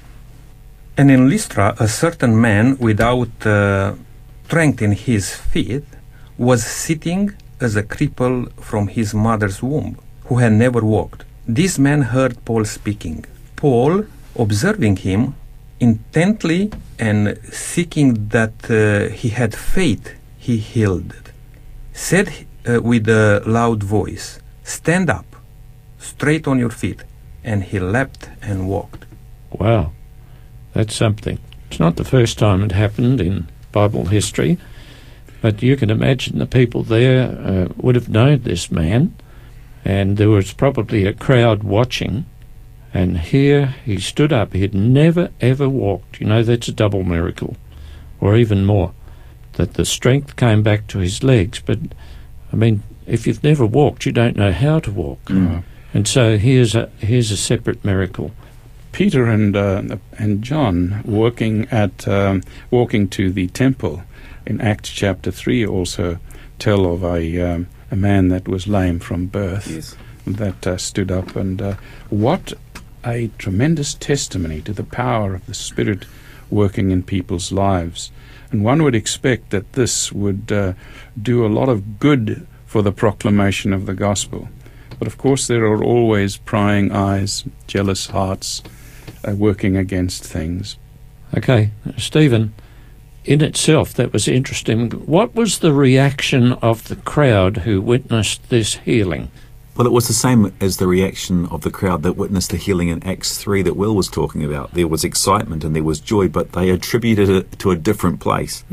[0.95, 3.95] And in Lystra, a certain man without uh,
[4.45, 5.85] strength in his feet
[6.37, 11.23] was sitting as a cripple from his mother's womb, who had never walked.
[11.47, 13.25] This man heard Paul speaking.
[13.55, 15.33] Paul, observing him
[15.79, 21.13] intently and seeking that uh, he had faith, he healed.
[21.93, 25.35] Said uh, with a loud voice, Stand up,
[25.97, 27.03] straight on your feet.
[27.43, 29.05] And he leapt and walked.
[29.51, 29.93] Wow,
[30.73, 31.39] that's something.
[31.69, 34.57] It's not the first time it happened in Bible history,
[35.41, 39.15] but you can imagine the people there uh, would have known this man,
[39.85, 42.25] and there was probably a crowd watching.
[42.93, 44.53] And here he stood up.
[44.53, 46.19] He had never ever walked.
[46.19, 47.55] You know, that's a double miracle,
[48.19, 48.93] or even more,
[49.53, 51.61] that the strength came back to his legs.
[51.63, 51.79] But,
[52.51, 55.19] I mean, if you've never walked, you don't know how to walk.
[55.29, 55.61] Uh,
[55.93, 58.31] And so here's a here's a separate miracle.
[58.91, 64.03] Peter and uh, and John working at um, walking to the temple
[64.45, 66.17] in Acts chapter three also
[66.59, 69.95] tell of a um, a man that was lame from birth Yes.
[70.27, 71.73] that uh, stood up and uh,
[72.11, 72.53] what
[73.13, 76.05] a tremendous testimony to the power of the Spirit
[76.49, 78.11] working in people's lives.
[78.51, 80.73] And one would expect that this would uh,
[81.21, 84.49] do a lot of good for the proclamation of the gospel.
[84.97, 88.63] But of course, there are always prying eyes, jealous hearts
[89.27, 90.77] uh, working against things.
[91.37, 92.53] Okay, Stephen,
[93.23, 94.89] in itself, that was interesting.
[94.91, 99.29] What was the reaction of the crowd who witnessed this healing?
[99.79, 102.89] Well, it was the same as the reaction of the crowd that witnessed the healing
[102.89, 104.73] in Acts 3 that Will was talking about.
[104.73, 108.65] There was excitement and there was joy, but they attributed it to a different place.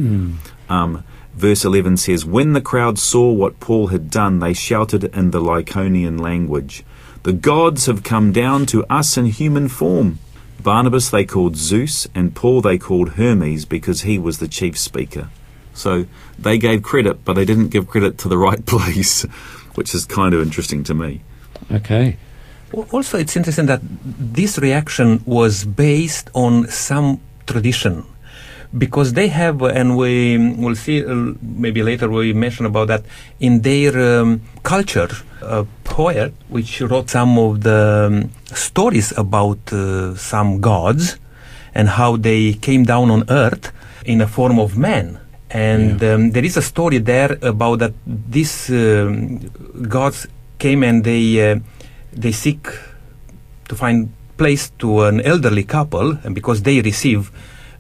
[0.69, 5.31] Um, verse 11 says, When the crowd saw what Paul had done, they shouted in
[5.31, 6.85] the Lycaonian language,
[7.23, 10.19] The gods have come down to us in human form.
[10.61, 15.31] Barnabas they called Zeus, and Paul they called Hermes because he was the chief speaker.
[15.77, 16.07] So
[16.39, 19.25] they gave credit, but they didn't give credit to the right place,
[19.77, 21.22] which is kind of interesting to me.
[21.70, 22.16] Okay.
[22.93, 28.05] Also, it's interesting that this reaction was based on some tradition.
[28.77, 33.05] Because they have, and we will see uh, maybe later we mention about that
[33.39, 35.09] in their um, culture,
[35.41, 41.16] a poet which wrote some of the um, stories about uh, some gods
[41.74, 43.72] and how they came down on earth
[44.05, 45.20] in a form of man.
[45.51, 49.39] And um, there is a story there about that these um,
[49.89, 50.27] gods
[50.59, 51.61] came and they uh,
[52.13, 52.67] they seek
[53.69, 57.31] to find place to an elderly couple, and because they receive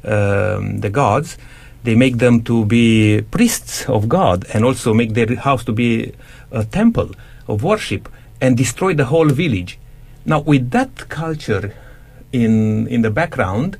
[0.04, 1.38] um, the gods,
[1.82, 6.12] they make them to be priests of God, and also make their house to be
[6.50, 7.10] a temple
[7.48, 8.08] of worship,
[8.40, 9.78] and destroy the whole village.
[10.24, 11.74] Now, with that culture
[12.32, 13.76] in in the background,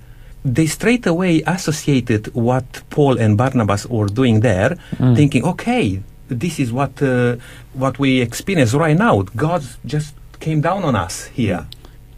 [0.55, 4.77] they straight away associated what Paul and Barnabas were doing there,
[5.19, 7.37] thinking, okay, this is what uh,
[7.75, 9.23] what we experience right now.
[9.35, 11.67] God just came down on us here.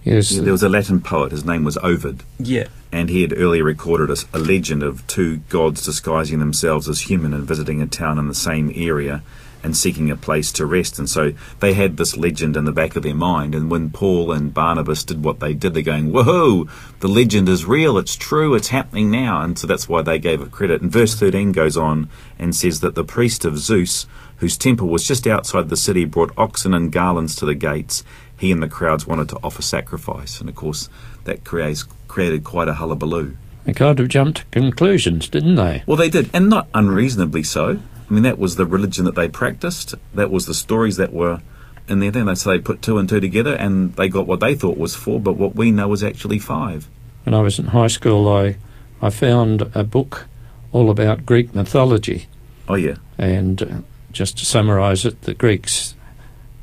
[0.04, 0.30] Yes.
[0.30, 2.68] There was a Latin poet, his name was Ovid, Yeah.
[2.92, 7.44] and he had earlier recorded a legend of two gods disguising themselves as human and
[7.44, 9.22] visiting a town in the same area
[9.62, 10.98] and seeking a place to rest.
[10.98, 13.54] And so they had this legend in the back of their mind.
[13.54, 16.68] And when Paul and Barnabas did what they did, they're going, Whoa,
[17.00, 19.42] the legend is real, it's true, it's happening now.
[19.42, 20.80] And so that's why they gave it credit.
[20.82, 24.06] And verse 13 goes on and says that the priest of Zeus,
[24.36, 28.04] whose temple was just outside the city, brought oxen and garlands to the gates.
[28.36, 30.40] He and the crowds wanted to offer sacrifice.
[30.40, 30.88] And of course,
[31.24, 33.36] that creates, created quite a hullabaloo.
[33.64, 35.82] They kind of jumped to conclusions, didn't they?
[35.86, 37.80] Well, they did, and not unreasonably so.
[38.08, 39.94] I mean, that was the religion that they practiced.
[40.14, 41.42] That was the stories that were
[41.88, 42.34] in their thing.
[42.36, 45.20] So they put two and two together, and they got what they thought was four,
[45.20, 46.88] but what we know is actually five.
[47.24, 48.56] When I was in high school, I,
[49.02, 50.26] I found a book
[50.72, 52.26] all about Greek mythology.
[52.68, 53.66] Oh yeah, And uh,
[54.12, 55.94] just to summarise it, the Greeks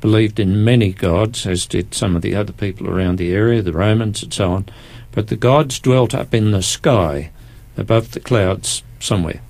[0.00, 3.72] believed in many gods, as did some of the other people around the area, the
[3.72, 4.66] Romans and so on.
[5.10, 7.30] But the gods dwelt up in the sky,
[7.76, 9.40] above the clouds somewhere.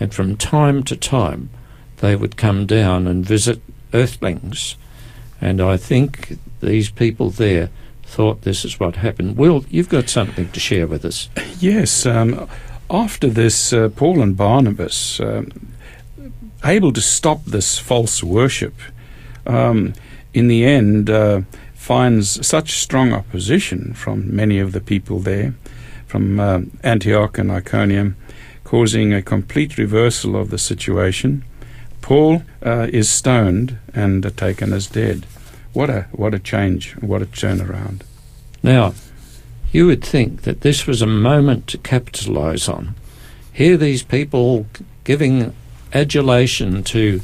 [0.00, 1.50] And from time to time,
[1.98, 3.60] they would come down and visit
[3.92, 4.76] earthlings.
[5.40, 7.68] And I think these people there
[8.02, 9.36] thought this is what happened.
[9.36, 11.28] Will, you've got something to share with us.
[11.60, 12.48] Yes, um,
[12.90, 15.68] after this, uh, Paul and Barnabas, um,
[16.64, 18.74] able to stop this false worship,
[19.46, 19.94] um,
[20.34, 21.42] in the end uh,
[21.74, 25.54] finds such strong opposition from many of the people there,
[26.06, 28.16] from uh, Antioch and Iconium,
[28.70, 31.42] causing a complete reversal of the situation.
[32.02, 35.26] Paul uh, is stoned and uh, taken as dead.
[35.72, 36.92] What a what a change!
[37.00, 38.02] What a turnaround!
[38.62, 38.94] Now,
[39.72, 42.94] you would think that this was a moment to capitalise on.
[43.52, 44.66] Here, these people
[45.02, 45.52] giving
[45.92, 47.22] adulation to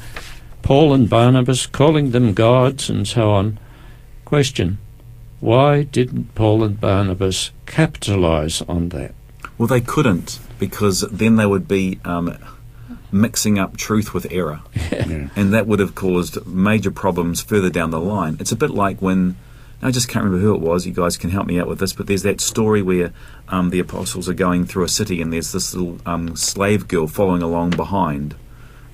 [0.62, 3.60] Paul and Barnabas, calling them gods and so on.
[4.24, 4.78] Question
[5.38, 9.14] Why didn't Paul and Barnabas capitalise on that?
[9.58, 12.36] well they couldn't because then they would be um,
[13.12, 14.60] mixing up truth with error,
[14.92, 15.28] Yeah.
[15.36, 18.36] and that would have caused major problems further down the line.
[18.40, 19.36] It's a bit like when.
[19.82, 20.86] I just can't remember who it was.
[20.86, 23.12] You guys can help me out with this, but there's that story where
[23.50, 27.06] um, the apostles are going through a city, and there's this little um, slave girl
[27.06, 28.34] following along behind,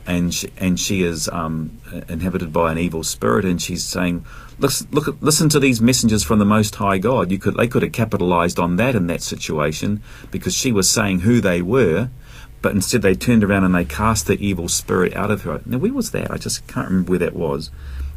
[0.06, 1.78] and she, and she is um,
[2.08, 4.24] inhabited by an evil spirit, and she's saying,
[4.58, 7.82] "Listen, look, listen to these messengers from the Most High God." You could they could
[7.82, 12.10] have capitalized on that in that situation because she was saying who they were,
[12.60, 15.60] but instead they turned around and they cast the evil spirit out of her.
[15.66, 16.30] Now, where was that?
[16.30, 17.70] I just can't remember where that was.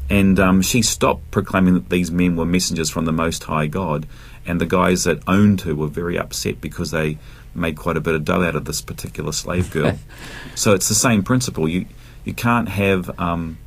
[0.09, 4.05] And um, she stopped proclaiming that these men were messengers from the Most High God,
[4.45, 7.17] and the guys that owned her were very upset because they
[7.55, 9.97] made quite a bit of dough out of this particular slave girl.
[10.55, 11.67] so it's the same principle.
[11.67, 11.85] You
[12.23, 13.57] you can't have um,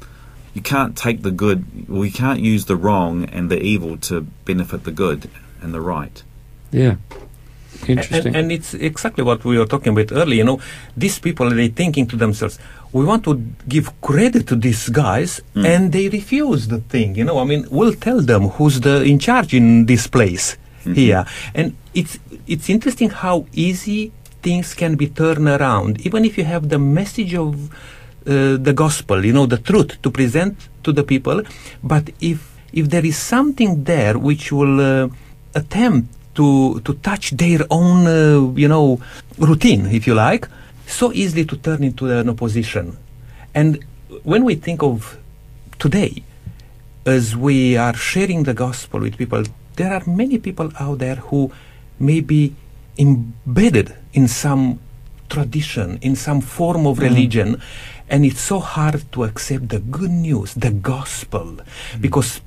[0.55, 1.89] you can't take the good.
[1.89, 5.31] We can't use the wrong and the evil to benefit the good
[5.63, 6.23] and the right.
[6.71, 6.97] Yeah.
[7.87, 8.35] Interesting.
[8.35, 10.39] and it's exactly what we were talking about earlier.
[10.39, 10.61] You know,
[10.97, 12.59] these people they thinking to themselves,
[12.93, 13.37] we want to
[13.69, 17.15] give credit to these guys, and they refuse the thing.
[17.15, 20.57] You know, I mean, we'll tell them who's the in charge in this place
[20.95, 21.25] here,
[21.55, 24.13] and it's it's interesting how easy
[24.43, 27.71] things can be turned around, even if you have the message of
[28.27, 31.43] uh, the gospel, you know, the truth to present to the people,
[31.83, 32.39] but if
[32.73, 35.09] if there is something there which will uh,
[35.55, 39.01] attempt to to touch their own, uh, you know,
[39.39, 40.49] routine, if you like,
[40.87, 42.97] so easily to turn into an opposition.
[43.55, 43.85] And
[44.23, 45.19] when we think of
[45.79, 46.23] today,
[47.07, 49.43] as we are sharing the gospel with people,
[49.79, 51.51] there are many people out there who
[51.99, 52.55] may be
[52.99, 54.81] embedded in some
[55.31, 57.03] tradition, in some form of mm.
[57.03, 57.63] religion,
[58.11, 62.01] and it's so hard to accept the good news, the gospel, mm.
[62.01, 62.41] because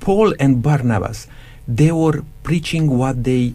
[0.00, 1.26] Paul and Barnabas,
[1.66, 3.54] they were preaching what they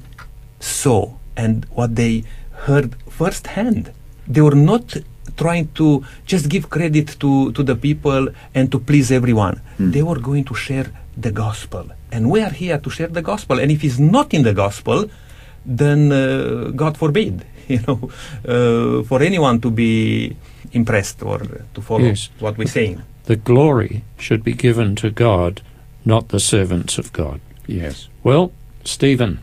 [0.60, 2.24] saw and what they
[2.66, 3.94] heard firsthand.
[4.28, 4.98] They were not
[5.38, 9.62] trying to just give credit to, to the people and to please everyone.
[9.80, 11.86] They were going to share the gospel.
[12.12, 13.60] And we are here to share the gospel.
[13.60, 15.10] And if it's not in the gospel,
[15.66, 18.10] then uh, God forbid, you know,
[18.48, 20.36] uh, for anyone to be
[20.74, 21.40] impressed or
[21.74, 22.30] to follow Yes.
[22.40, 23.02] what we're saying.
[23.26, 25.62] The glory should be given to God,
[26.06, 27.40] not the servants of God.
[27.68, 28.08] Yes.
[28.24, 28.52] Well,
[28.84, 29.40] Stephen,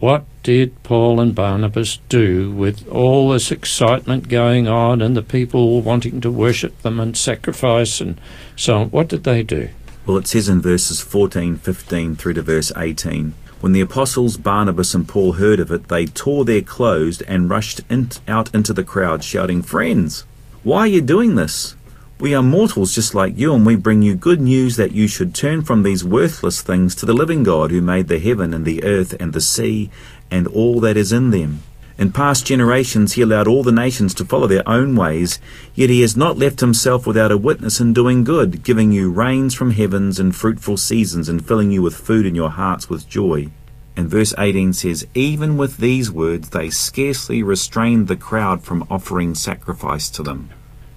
[0.00, 5.82] what did Paul and Barnabas do with all this excitement going on and the people
[5.82, 8.18] wanting to worship them and sacrifice and
[8.56, 8.90] so on?
[8.90, 9.68] What did they do?
[10.06, 14.94] Well, it says in verses 14, 15 through to verse 18 When the apostles Barnabas
[14.94, 18.82] and Paul heard of it, they tore their clothes and rushed in, out into the
[18.82, 20.24] crowd, shouting, Friends,
[20.62, 21.76] why are you doing this?
[22.20, 25.34] We are mortals just like you, and we bring you good news that you should
[25.34, 28.84] turn from these worthless things to the living God who made the heaven and the
[28.84, 29.88] earth and the sea
[30.30, 31.62] and all that is in them.
[31.96, 35.38] In past generations, he allowed all the nations to follow their own ways,
[35.74, 39.54] yet he has not left himself without a witness in doing good, giving you rains
[39.54, 43.48] from heavens and fruitful seasons, and filling you with food in your hearts with joy.
[43.96, 49.34] And verse 18 says, Even with these words, they scarcely restrained the crowd from offering
[49.34, 50.50] sacrifice to them.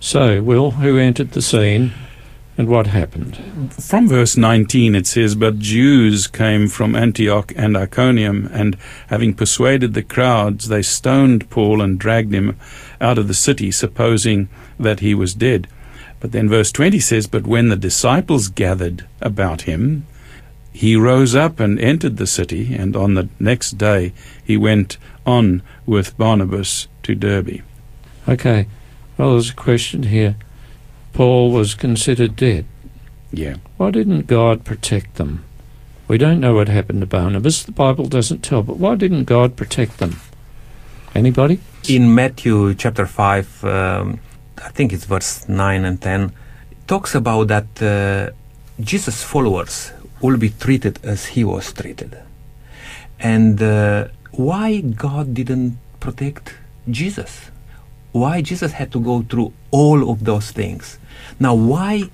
[0.03, 1.93] So, Will, who entered the scene
[2.57, 3.37] and what happened?
[3.73, 8.75] From verse 19 it says, But Jews came from Antioch and Iconium, and
[9.07, 12.59] having persuaded the crowds, they stoned Paul and dragged him
[12.99, 15.69] out of the city, supposing that he was dead.
[16.19, 20.05] But then verse 20 says, But when the disciples gathered about him,
[20.73, 24.11] he rose up and entered the city, and on the next day
[24.43, 27.61] he went on with Barnabas to Derbe.
[28.27, 28.67] Okay,
[29.17, 30.35] well, there's a question here.
[31.13, 32.65] Paul was considered dead.
[33.31, 33.57] Yeah.
[33.77, 35.43] Why didn't God protect them?
[36.07, 37.63] We don't know what happened to Barnabas.
[37.63, 40.19] The Bible doesn't tell, but why didn't God protect them?
[41.15, 41.59] Anybody?
[41.87, 44.19] In Matthew chapter 5, um,
[44.57, 46.33] I think it's verse 9 and 10,
[46.71, 48.31] it talks about that uh,
[48.79, 52.17] Jesus' followers will be treated as he was treated.
[53.19, 56.55] And uh, why God didn't protect
[56.89, 57.51] Jesus?
[58.13, 60.99] Why Jesus had to go through all of those things?
[61.39, 62.11] Now, why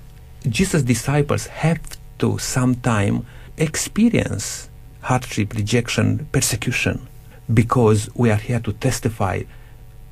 [0.48, 1.78] Jesus' disciples have
[2.18, 3.26] to sometime
[3.58, 4.70] experience
[5.02, 7.06] hardship, rejection, persecution?
[7.52, 9.42] Because we are here to testify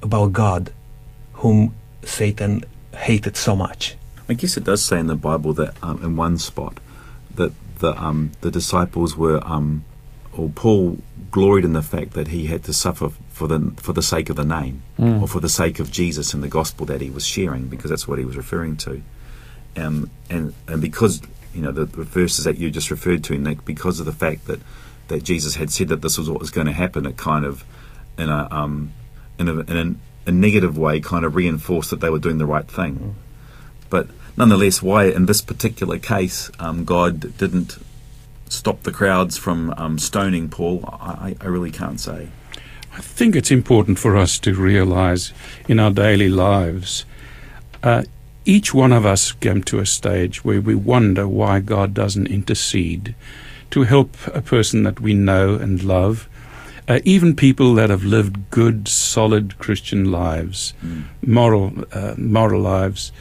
[0.03, 0.73] about God,
[1.41, 1.75] whom
[2.05, 2.65] Satan
[2.95, 3.97] hated so much.
[4.29, 6.81] I guess it does say in the Bible that um, in one spot
[7.35, 9.85] that the um, the disciples were um,
[10.37, 10.99] or Paul
[11.31, 14.37] gloried in the fact that he had to suffer for the for the sake of
[14.37, 15.23] the name Mm.
[15.23, 18.09] or for the sake of Jesus and the gospel that he was sharing because that's
[18.09, 19.03] what he was referring to.
[19.77, 21.21] Um, and and because
[21.55, 24.47] you know the, the verses that you just referred to, Nick, because of the fact
[24.47, 24.61] that
[25.09, 27.65] that Jesus had said that this was what was going to happen, it kind of
[28.19, 28.93] in a um,
[29.39, 29.77] in a, in
[30.27, 33.15] a, a negative way kind of reinforced that they were doing the right thing.
[33.89, 37.79] But nonetheless, why in this particular case um, God didn't
[38.53, 42.29] stop the crowds from um, stoning Paul, I, I really can't say.
[42.93, 45.33] I think it's important for us to realize
[45.69, 47.05] in our daily lives,
[47.83, 48.03] uh,
[48.45, 53.15] each one of us come to a stage where we wonder why God doesn't intercede
[53.71, 56.29] to help a person that we know and love,
[56.89, 60.73] uh, even people that have lived good, solid Christian lives,
[61.23, 63.13] moral, uh, moral lives.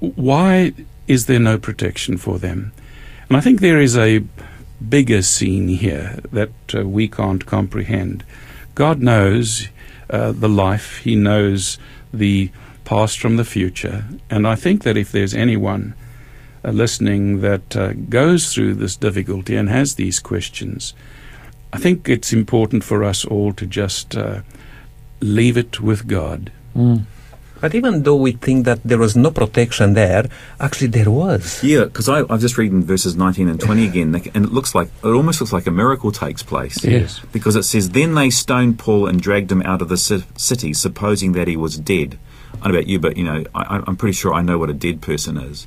[0.00, 0.74] Why
[1.08, 2.72] is there no protection for them?
[3.28, 4.24] And I think there is a
[4.88, 8.24] bigger scene here that uh, we can't comprehend.
[8.74, 9.68] God knows
[10.10, 11.78] uh, the life, He knows
[12.12, 12.50] the
[12.84, 14.04] past from the future.
[14.30, 15.94] And I think that if there's anyone
[16.64, 20.94] uh, listening that uh, goes through this difficulty and has these questions,
[21.72, 24.42] I think it's important for us all to just uh,
[25.20, 26.52] leave it with God.
[26.76, 27.04] Mm.
[27.60, 30.28] But even though we think that there was no protection there,
[30.60, 31.62] actually there was.
[31.64, 35.08] Yeah, because I've just reading verses 19 and 20 again, and it looks like it
[35.08, 36.84] almost looks like a miracle takes place.
[36.84, 37.20] Yes.
[37.32, 41.32] Because it says, Then they stoned Paul and dragged him out of the city, supposing
[41.32, 42.18] that he was dead.
[42.54, 44.70] I don't know about you, but you know, I, I'm pretty sure I know what
[44.70, 45.66] a dead person is.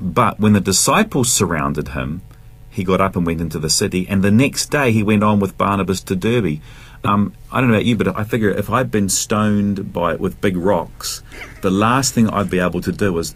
[0.00, 2.22] But when the disciples surrounded him,
[2.68, 5.38] he got up and went into the city, and the next day he went on
[5.38, 6.60] with Barnabas to Derbe.
[7.04, 10.40] Um, I don't know about you, but I figure if I'd been stoned by with
[10.40, 11.22] big rocks,
[11.60, 13.34] the last thing I'd be able to do is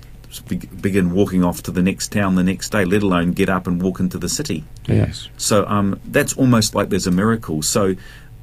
[0.49, 3.67] be- begin walking off to the next town the next day, let alone get up
[3.67, 4.65] and walk into the city.
[4.87, 5.29] Yes.
[5.37, 7.63] So um, that's almost like there's a miracle.
[7.63, 7.97] So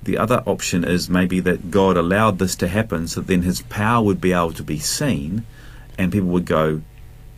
[0.03, 4.03] the other option is maybe that God allowed this to happen so then his power
[4.03, 5.45] would be able to be seen
[5.97, 6.81] and people would go,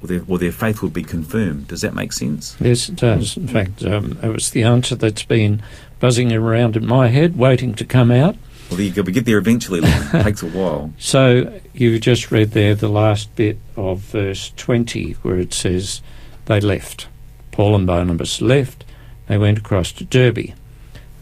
[0.01, 1.67] or their, well, their faith would be confirmed.
[1.67, 2.55] Does that make sense?
[2.59, 3.37] Yes, it does.
[3.37, 5.61] In fact, um, it was the answer that's been
[5.99, 8.35] buzzing around in my head, waiting to come out.
[8.69, 9.03] Well, you.
[9.03, 9.81] We get there eventually.
[9.83, 10.93] It takes a while.
[10.99, 16.01] So you just read there the last bit of verse 20 where it says
[16.45, 17.07] they left.
[17.51, 18.83] Paul and Barnabas left.
[19.27, 20.53] They went across to Derbe.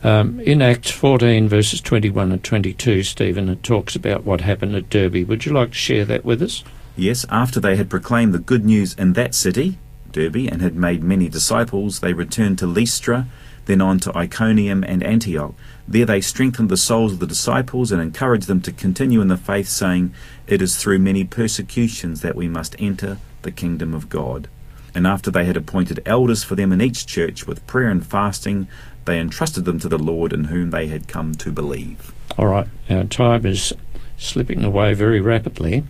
[0.03, 4.89] Um, in Acts 14, verses 21 and 22, Stephen, it talks about what happened at
[4.89, 5.27] Derbe.
[5.27, 6.63] Would you like to share that with us?
[6.97, 9.77] Yes, after they had proclaimed the good news in that city,
[10.11, 13.27] Derbe, and had made many disciples, they returned to Lystra,
[13.65, 15.53] then on to Iconium and Antioch.
[15.87, 19.37] There they strengthened the souls of the disciples and encouraged them to continue in the
[19.37, 20.13] faith, saying,
[20.47, 24.47] It is through many persecutions that we must enter the kingdom of God.
[24.95, 28.67] And after they had appointed elders for them in each church with prayer and fasting,
[29.05, 32.13] they entrusted them to the Lord in whom they had come to believe.
[32.37, 33.73] All right, our time is
[34.17, 35.83] slipping away very rapidly.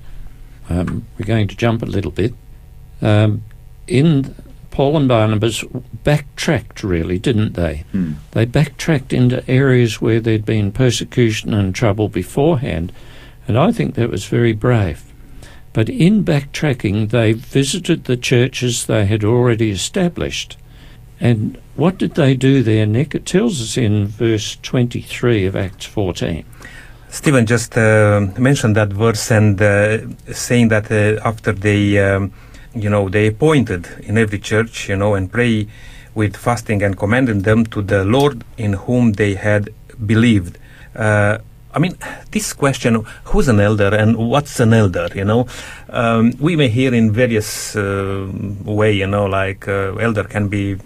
[0.70, 2.34] Um, we're going to jump a little bit.
[3.02, 3.44] Um,
[3.88, 4.34] in
[4.74, 5.64] Paul and Barnabas
[6.04, 7.84] backtracked, really, didn't they?
[7.92, 8.14] Hmm.
[8.32, 12.92] They backtracked into areas where there'd been persecution and trouble beforehand,
[13.48, 15.04] and I think that was very brave.
[15.74, 20.58] But in backtracking, they visited the churches they had already established.
[21.20, 23.14] And what did they do there, Nick?
[23.14, 26.44] It tells us in verse 23 of Acts 14.
[27.10, 30.00] Stephen just uh, mentioned that verse and uh,
[30.34, 32.34] saying that uh, after they, um,
[32.76, 35.68] you know, they appointed in every church, you know, and pray
[36.16, 39.70] with fasting and commending them to the Lord in whom they had
[40.06, 40.58] believed.
[40.96, 41.38] Uh,
[41.76, 41.98] I mean,
[42.30, 45.48] this question, who's an elder and what's an elder, you know,
[45.90, 48.30] um, we may hear in various uh,
[48.64, 50.78] way, you know, like uh, elder can be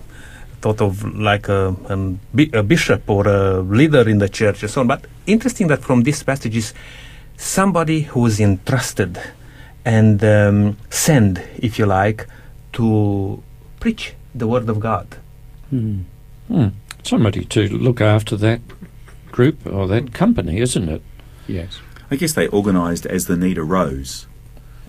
[0.61, 4.71] thought of like a, an bi- a bishop or a leader in the church and
[4.71, 4.87] so on.
[4.87, 6.73] But interesting that from this passage is
[7.35, 9.19] somebody who is entrusted
[9.87, 12.27] and um, sent, if you like,
[12.73, 13.41] to
[13.79, 15.07] preach the word of God.
[15.69, 16.01] Hmm.
[17.03, 18.59] Somebody to look after that
[19.31, 21.01] group or that company, isn't it?
[21.47, 21.79] Yes.
[22.11, 24.27] I guess they organised as the need arose.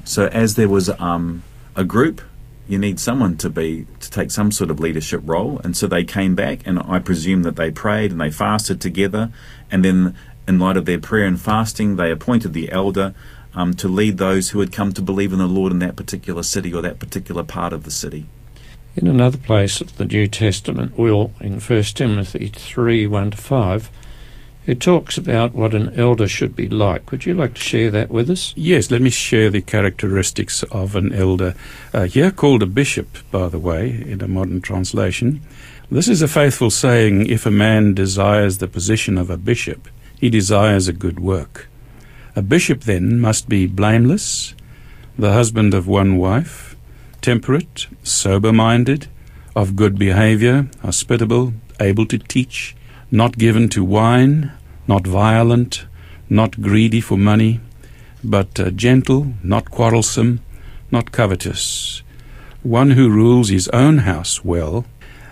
[0.02, 1.44] So as there was um,
[1.76, 2.20] a group,
[2.66, 6.02] you need someone to be to take some sort of leadership role, and so they
[6.02, 9.30] came back, and I presume that they prayed and they fasted together,
[9.70, 10.16] and then
[10.48, 13.14] in light of their prayer and fasting, they appointed the elder
[13.58, 16.44] um, to lead those who had come to believe in the Lord in that particular
[16.44, 18.26] city or that particular part of the city.
[18.94, 23.90] In another place of the New Testament, Will, in 1 Timothy 3 1 to 5,
[24.64, 27.10] it talks about what an elder should be like.
[27.10, 28.52] Would you like to share that with us?
[28.54, 31.54] Yes, let me share the characteristics of an elder.
[31.92, 35.40] Uh, here called a bishop, by the way, in a modern translation.
[35.90, 39.88] This is a faithful saying if a man desires the position of a bishop,
[40.20, 41.67] he desires a good work.
[42.38, 44.54] A bishop, then, must be blameless,
[45.18, 46.76] the husband of one wife,
[47.20, 49.08] temperate, sober minded,
[49.56, 52.76] of good behavior, hospitable, able to teach,
[53.10, 54.52] not given to wine,
[54.86, 55.86] not violent,
[56.30, 57.58] not greedy for money,
[58.22, 60.38] but uh, gentle, not quarrelsome,
[60.92, 62.04] not covetous,
[62.62, 64.84] one who rules his own house well,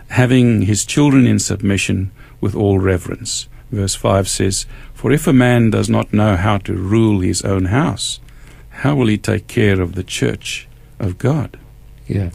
[0.09, 3.47] having his children in submission with all reverence.
[3.71, 4.67] Verse 5 says,
[5.07, 8.19] For if a man does not know how to rule his own house,
[8.83, 10.67] how will he take care of the church
[10.99, 11.61] of God?
[12.09, 12.31] Yeah.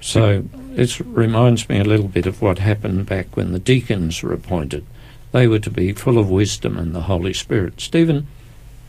[0.00, 0.44] So
[0.74, 4.86] it reminds me a little bit of what happened back when the deacons were appointed.
[5.32, 7.78] They were to be full of wisdom and the Holy Spirit.
[7.78, 8.26] Stephen,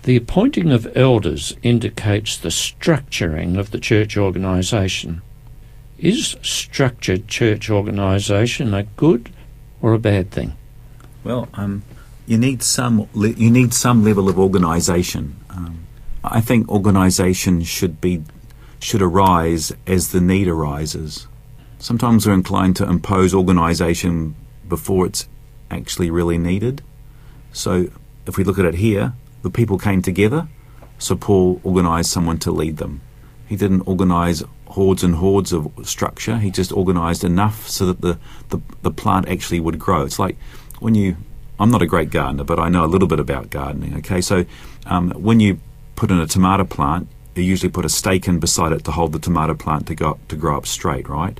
[0.03, 5.21] the appointing of elders indicates the structuring of the church organisation.
[5.99, 9.29] Is structured church organisation a good
[9.81, 10.53] or a bad thing?
[11.25, 11.83] Well, um,
[12.25, 15.39] you need some you need some level of organisation.
[15.49, 15.85] Um,
[16.23, 18.23] I think organisation should be
[18.79, 21.27] should arise as the need arises.
[21.79, 24.35] Sometimes we're inclined to impose organisation
[24.67, 25.27] before it's
[25.69, 26.81] actually really needed.
[27.51, 27.89] So,
[28.25, 29.13] if we look at it here,
[29.43, 30.47] the people came together,
[30.97, 33.01] so Paul organised someone to lead them.
[33.47, 36.37] He didn't organise hordes and hordes of structure.
[36.37, 38.17] He just organised enough so that the,
[38.49, 40.03] the, the plant actually would grow.
[40.03, 40.37] It's like
[40.79, 41.17] when you,
[41.59, 43.95] I'm not a great gardener, but I know a little bit about gardening.
[43.97, 44.45] Okay, so
[44.85, 45.59] um, when you
[45.95, 49.11] put in a tomato plant, you usually put a stake in beside it to hold
[49.13, 51.39] the tomato plant to go to grow up straight, right?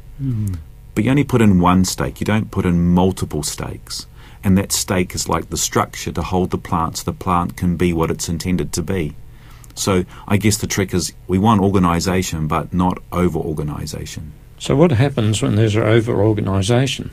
[0.96, 2.22] but you only put in one stake.
[2.22, 4.08] You don't put in multiple stakes.
[4.44, 7.76] And that stake is like the structure to hold the plant so the plant can
[7.76, 9.16] be what it's intended to be.
[9.74, 14.32] So I guess the trick is we want organisation, but not over organisation.
[14.58, 17.12] So, what happens when there's an over organisation?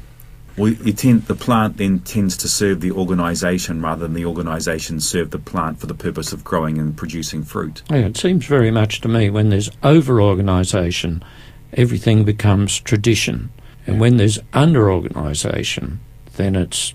[0.57, 5.01] Well, you tend, the plant then tends to serve the organisation rather than the organisation
[5.01, 7.83] serve the plant for the purpose of growing and producing fruit.
[7.91, 11.25] Yeah, it seems very much to me when there's over organisation,
[11.73, 13.51] everything becomes tradition.
[13.87, 16.01] And when there's under organisation,
[16.37, 16.95] then it's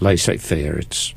[0.00, 1.14] laissez faire, it's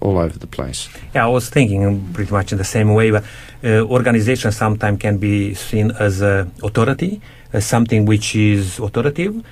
[0.00, 0.88] all over the place.
[1.14, 3.24] Yeah, I was thinking pretty much in the same way, but
[3.64, 7.20] uh, organization sometimes can be seen as uh, authority,
[7.52, 9.42] as something which is authoritative.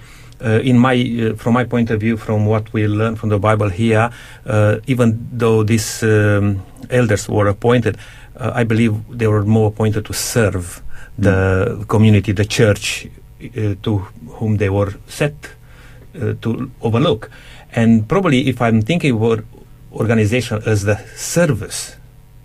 [0.43, 3.39] Uh, in my, uh, from my point of view, from what we learn from the
[3.39, 4.11] Bible here,
[4.47, 7.97] uh, even though these um, elders were appointed,
[8.37, 10.83] uh, I believe they were more appointed to serve
[11.17, 13.07] the community, the church,
[13.43, 13.99] uh, to
[14.39, 15.35] whom they were set
[16.15, 17.31] uh, to overlook.
[17.73, 19.45] And probably, if I'm thinking about
[19.93, 21.97] organization as the service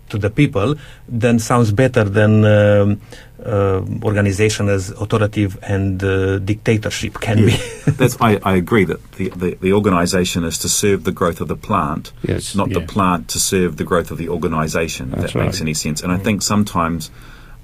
[0.09, 0.75] to the people,
[1.07, 3.01] then sounds better than um,
[3.47, 7.57] uh, organization as authoritative and uh, dictatorship can be.
[7.87, 11.47] That's, I, I agree that the, the, the organisation is to serve the growth of
[11.47, 15.13] the plant, Yes, not the plant to serve the growth of the organisation.
[15.13, 16.01] If That's that makes any sense.
[16.01, 17.09] And I think sometimes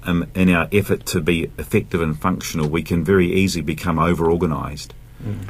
[0.04, 4.30] um, in our effort to be effective and functional, we can very easily become over
[4.30, 4.94] organised.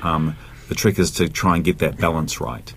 [0.03, 0.37] Um,
[0.69, 2.73] the trick is to try and get that balance right.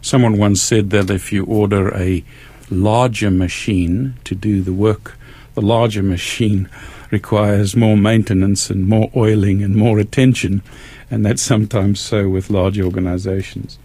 [0.00, 2.24] Someone once said that if you order a
[2.70, 5.18] larger machine to do the work,
[5.54, 6.68] the larger machine
[7.10, 10.62] requires more maintenance and more oiling and more attention,
[11.10, 13.78] and that's sometimes so with large organizations.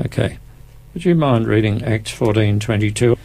[0.00, 0.38] Okay.
[0.94, 3.16] Would you mind reading Acts 14:22?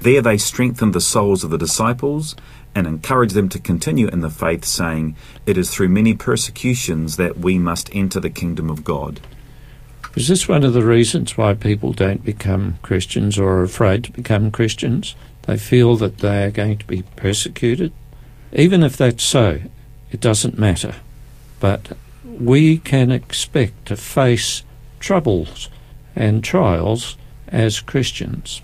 [0.00, 2.36] There they strengthened the souls of the disciples
[2.74, 5.16] and encouraged them to continue in the faith, saying,
[5.46, 9.20] It is through many persecutions that we must enter the kingdom of God.
[10.14, 14.12] Is this one of the reasons why people don't become Christians or are afraid to
[14.12, 15.16] become Christians?
[15.42, 17.92] They feel that they are going to be persecuted.
[18.52, 19.60] Even if that's so,
[20.10, 20.94] it doesn't matter.
[21.60, 24.62] But we can expect to face
[25.00, 25.68] troubles
[26.16, 27.16] and trials
[27.48, 28.62] as Christians.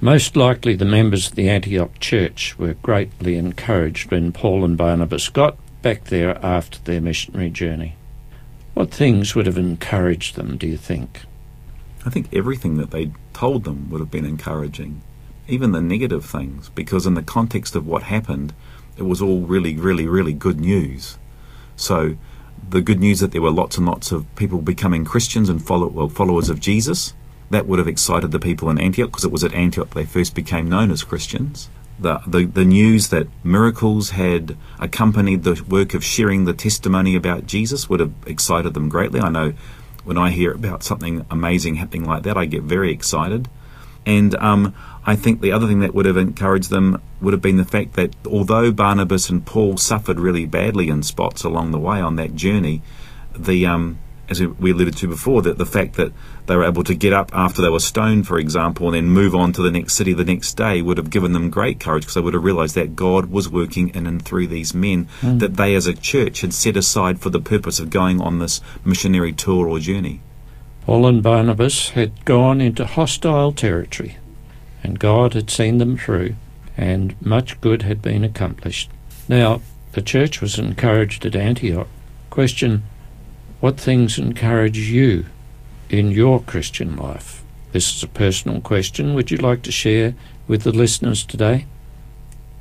[0.00, 5.28] Most likely, the members of the Antioch church were greatly encouraged when Paul and Barnabas
[5.28, 7.96] got back there after their missionary journey.
[8.72, 11.22] What things would have encouraged them, do you think?
[12.06, 15.02] I think everything that they told them would have been encouraging,
[15.48, 18.54] even the negative things, because in the context of what happened,
[19.00, 21.18] it was all really, really, really good news.
[21.74, 22.16] So,
[22.68, 25.88] the good news that there were lots and lots of people becoming Christians and follow,
[25.88, 27.14] well, followers of Jesus,
[27.48, 30.34] that would have excited the people in Antioch because it was at Antioch they first
[30.34, 31.70] became known as Christians.
[31.98, 37.46] The, the, the news that miracles had accompanied the work of sharing the testimony about
[37.46, 39.20] Jesus would have excited them greatly.
[39.20, 39.54] I know
[40.04, 43.48] when I hear about something amazing happening like that, I get very excited.
[44.06, 44.74] And um,
[45.04, 47.94] I think the other thing that would have encouraged them would have been the fact
[47.94, 52.34] that although Barnabas and Paul suffered really badly in spots along the way on that
[52.34, 52.82] journey,
[53.36, 53.98] the um,
[54.30, 56.12] as we alluded to before, that the fact that
[56.46, 59.34] they were able to get up after they were stoned, for example, and then move
[59.34, 62.14] on to the next city the next day would have given them great courage because
[62.14, 65.74] they would have realised that God was working in and through these men that they
[65.74, 69.68] as a church had set aside for the purpose of going on this missionary tour
[69.68, 70.20] or journey.
[70.86, 74.16] Paul and Barnabas had gone into hostile territory,
[74.84, 76.36] and God had seen them through,
[76.76, 78.90] and much good had been accomplished.
[79.28, 79.60] Now,
[79.92, 81.88] the church was encouraged at Antioch.
[82.30, 82.84] Question
[83.60, 85.26] What things encourage you
[85.88, 87.42] in your Christian life?
[87.72, 89.14] This is a personal question.
[89.14, 90.14] Would you like to share
[90.48, 91.66] with the listeners today?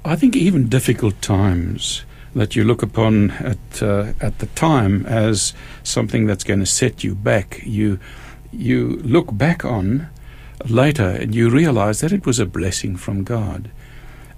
[0.05, 2.03] I think even difficult times
[2.35, 5.53] that you look upon at uh, at the time as
[5.83, 7.99] something that's going to set you back, you
[8.51, 10.07] you look back on
[10.67, 13.71] later and you realize that it was a blessing from God,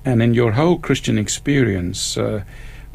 [0.04, 2.44] and in your whole Christian experience, uh,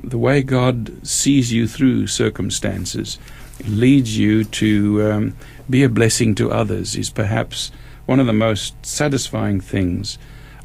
[0.02, 3.18] the way God sees you through circumstances
[3.66, 5.36] leads you to um,
[5.68, 7.70] be a blessing to others is perhaps
[8.07, 10.18] one of the most satisfying things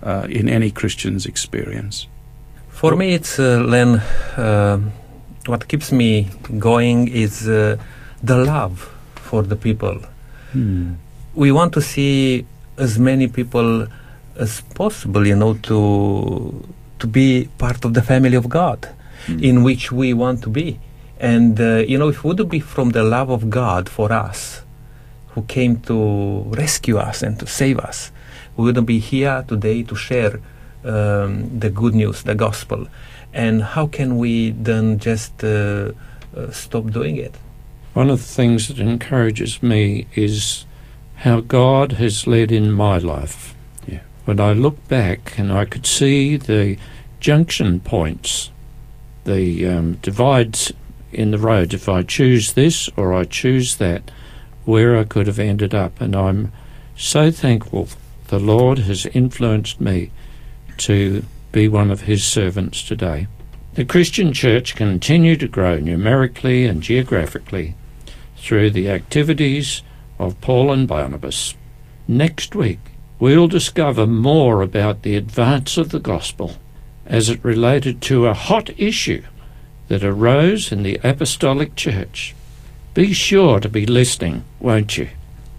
[0.03, 2.07] uh, in any Christian's experience.
[2.69, 3.99] For me, it's uh, Len.
[4.37, 4.79] Uh,
[5.45, 6.29] what keeps me
[6.59, 7.77] going is uh,
[8.21, 9.99] the love for the people.
[11.33, 12.45] We want to see
[12.77, 13.87] as many people
[14.41, 15.77] as possible, you know, to
[16.99, 18.79] to be part of the family of God,
[19.49, 20.79] in which we want to be.
[21.19, 24.61] And uh, you know, if it would be from the love of God for us,
[25.33, 25.97] who came to
[26.63, 28.11] rescue us and to save us,
[28.57, 30.39] we wouldn't be here today to share
[30.83, 32.87] um, the good news, the gospel.
[33.33, 35.91] And how can we then just uh,
[36.35, 37.33] uh, stop doing it?
[37.93, 40.65] One of the things that encourages me is
[41.17, 43.53] how God has led in my life.
[44.25, 46.77] When I look back and I could see the
[47.19, 48.51] junction points,
[49.23, 50.71] the um, divides
[51.11, 54.11] in the road, if I choose this or I choose that,
[54.65, 55.99] where I could have ended up.
[55.99, 56.51] And I'm
[56.95, 57.89] so thankful
[58.27, 60.11] the Lord has influenced me
[60.77, 63.27] to be one of His servants today.
[63.73, 67.75] The Christian Church continued to grow numerically and geographically
[68.37, 69.81] through the activities
[70.19, 71.55] of Paul and Barnabas.
[72.07, 72.79] Next week,
[73.21, 76.55] we'll discover more about the advance of the gospel
[77.05, 79.21] as it related to a hot issue
[79.89, 82.33] that arose in the Apostolic Church.
[82.95, 85.07] Be sure to be listening, won't you?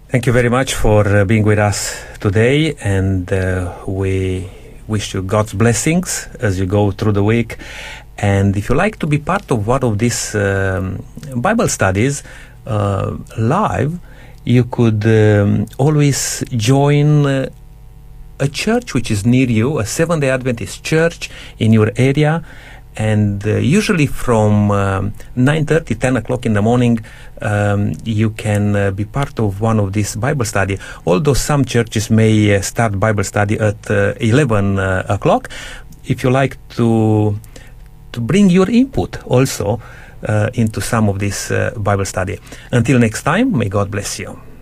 [0.09, 4.49] Thank you very much for uh, being with us today, and uh, we
[4.85, 7.57] wish you God's blessings as you go through the week.
[8.17, 11.03] And if you like to be part of one of these um,
[11.37, 12.23] Bible studies
[12.67, 13.99] uh, live,
[14.45, 17.49] you could um, always join uh,
[18.39, 21.29] a church which is near you, a Seventh day Adventist church
[21.59, 22.43] in your area.
[22.95, 26.99] And uh, usually from um, 9.30, 10 o'clock in the morning,
[27.41, 30.77] um, you can uh, be part of one of these Bible study.
[31.05, 35.49] Although some churches may uh, start Bible study at uh, 11 uh, o'clock,
[36.05, 37.39] if you like to
[38.11, 39.81] to bring your input also
[40.53, 42.39] into some of this uh, Bible study.
[42.71, 44.52] Until next time, may God bless you.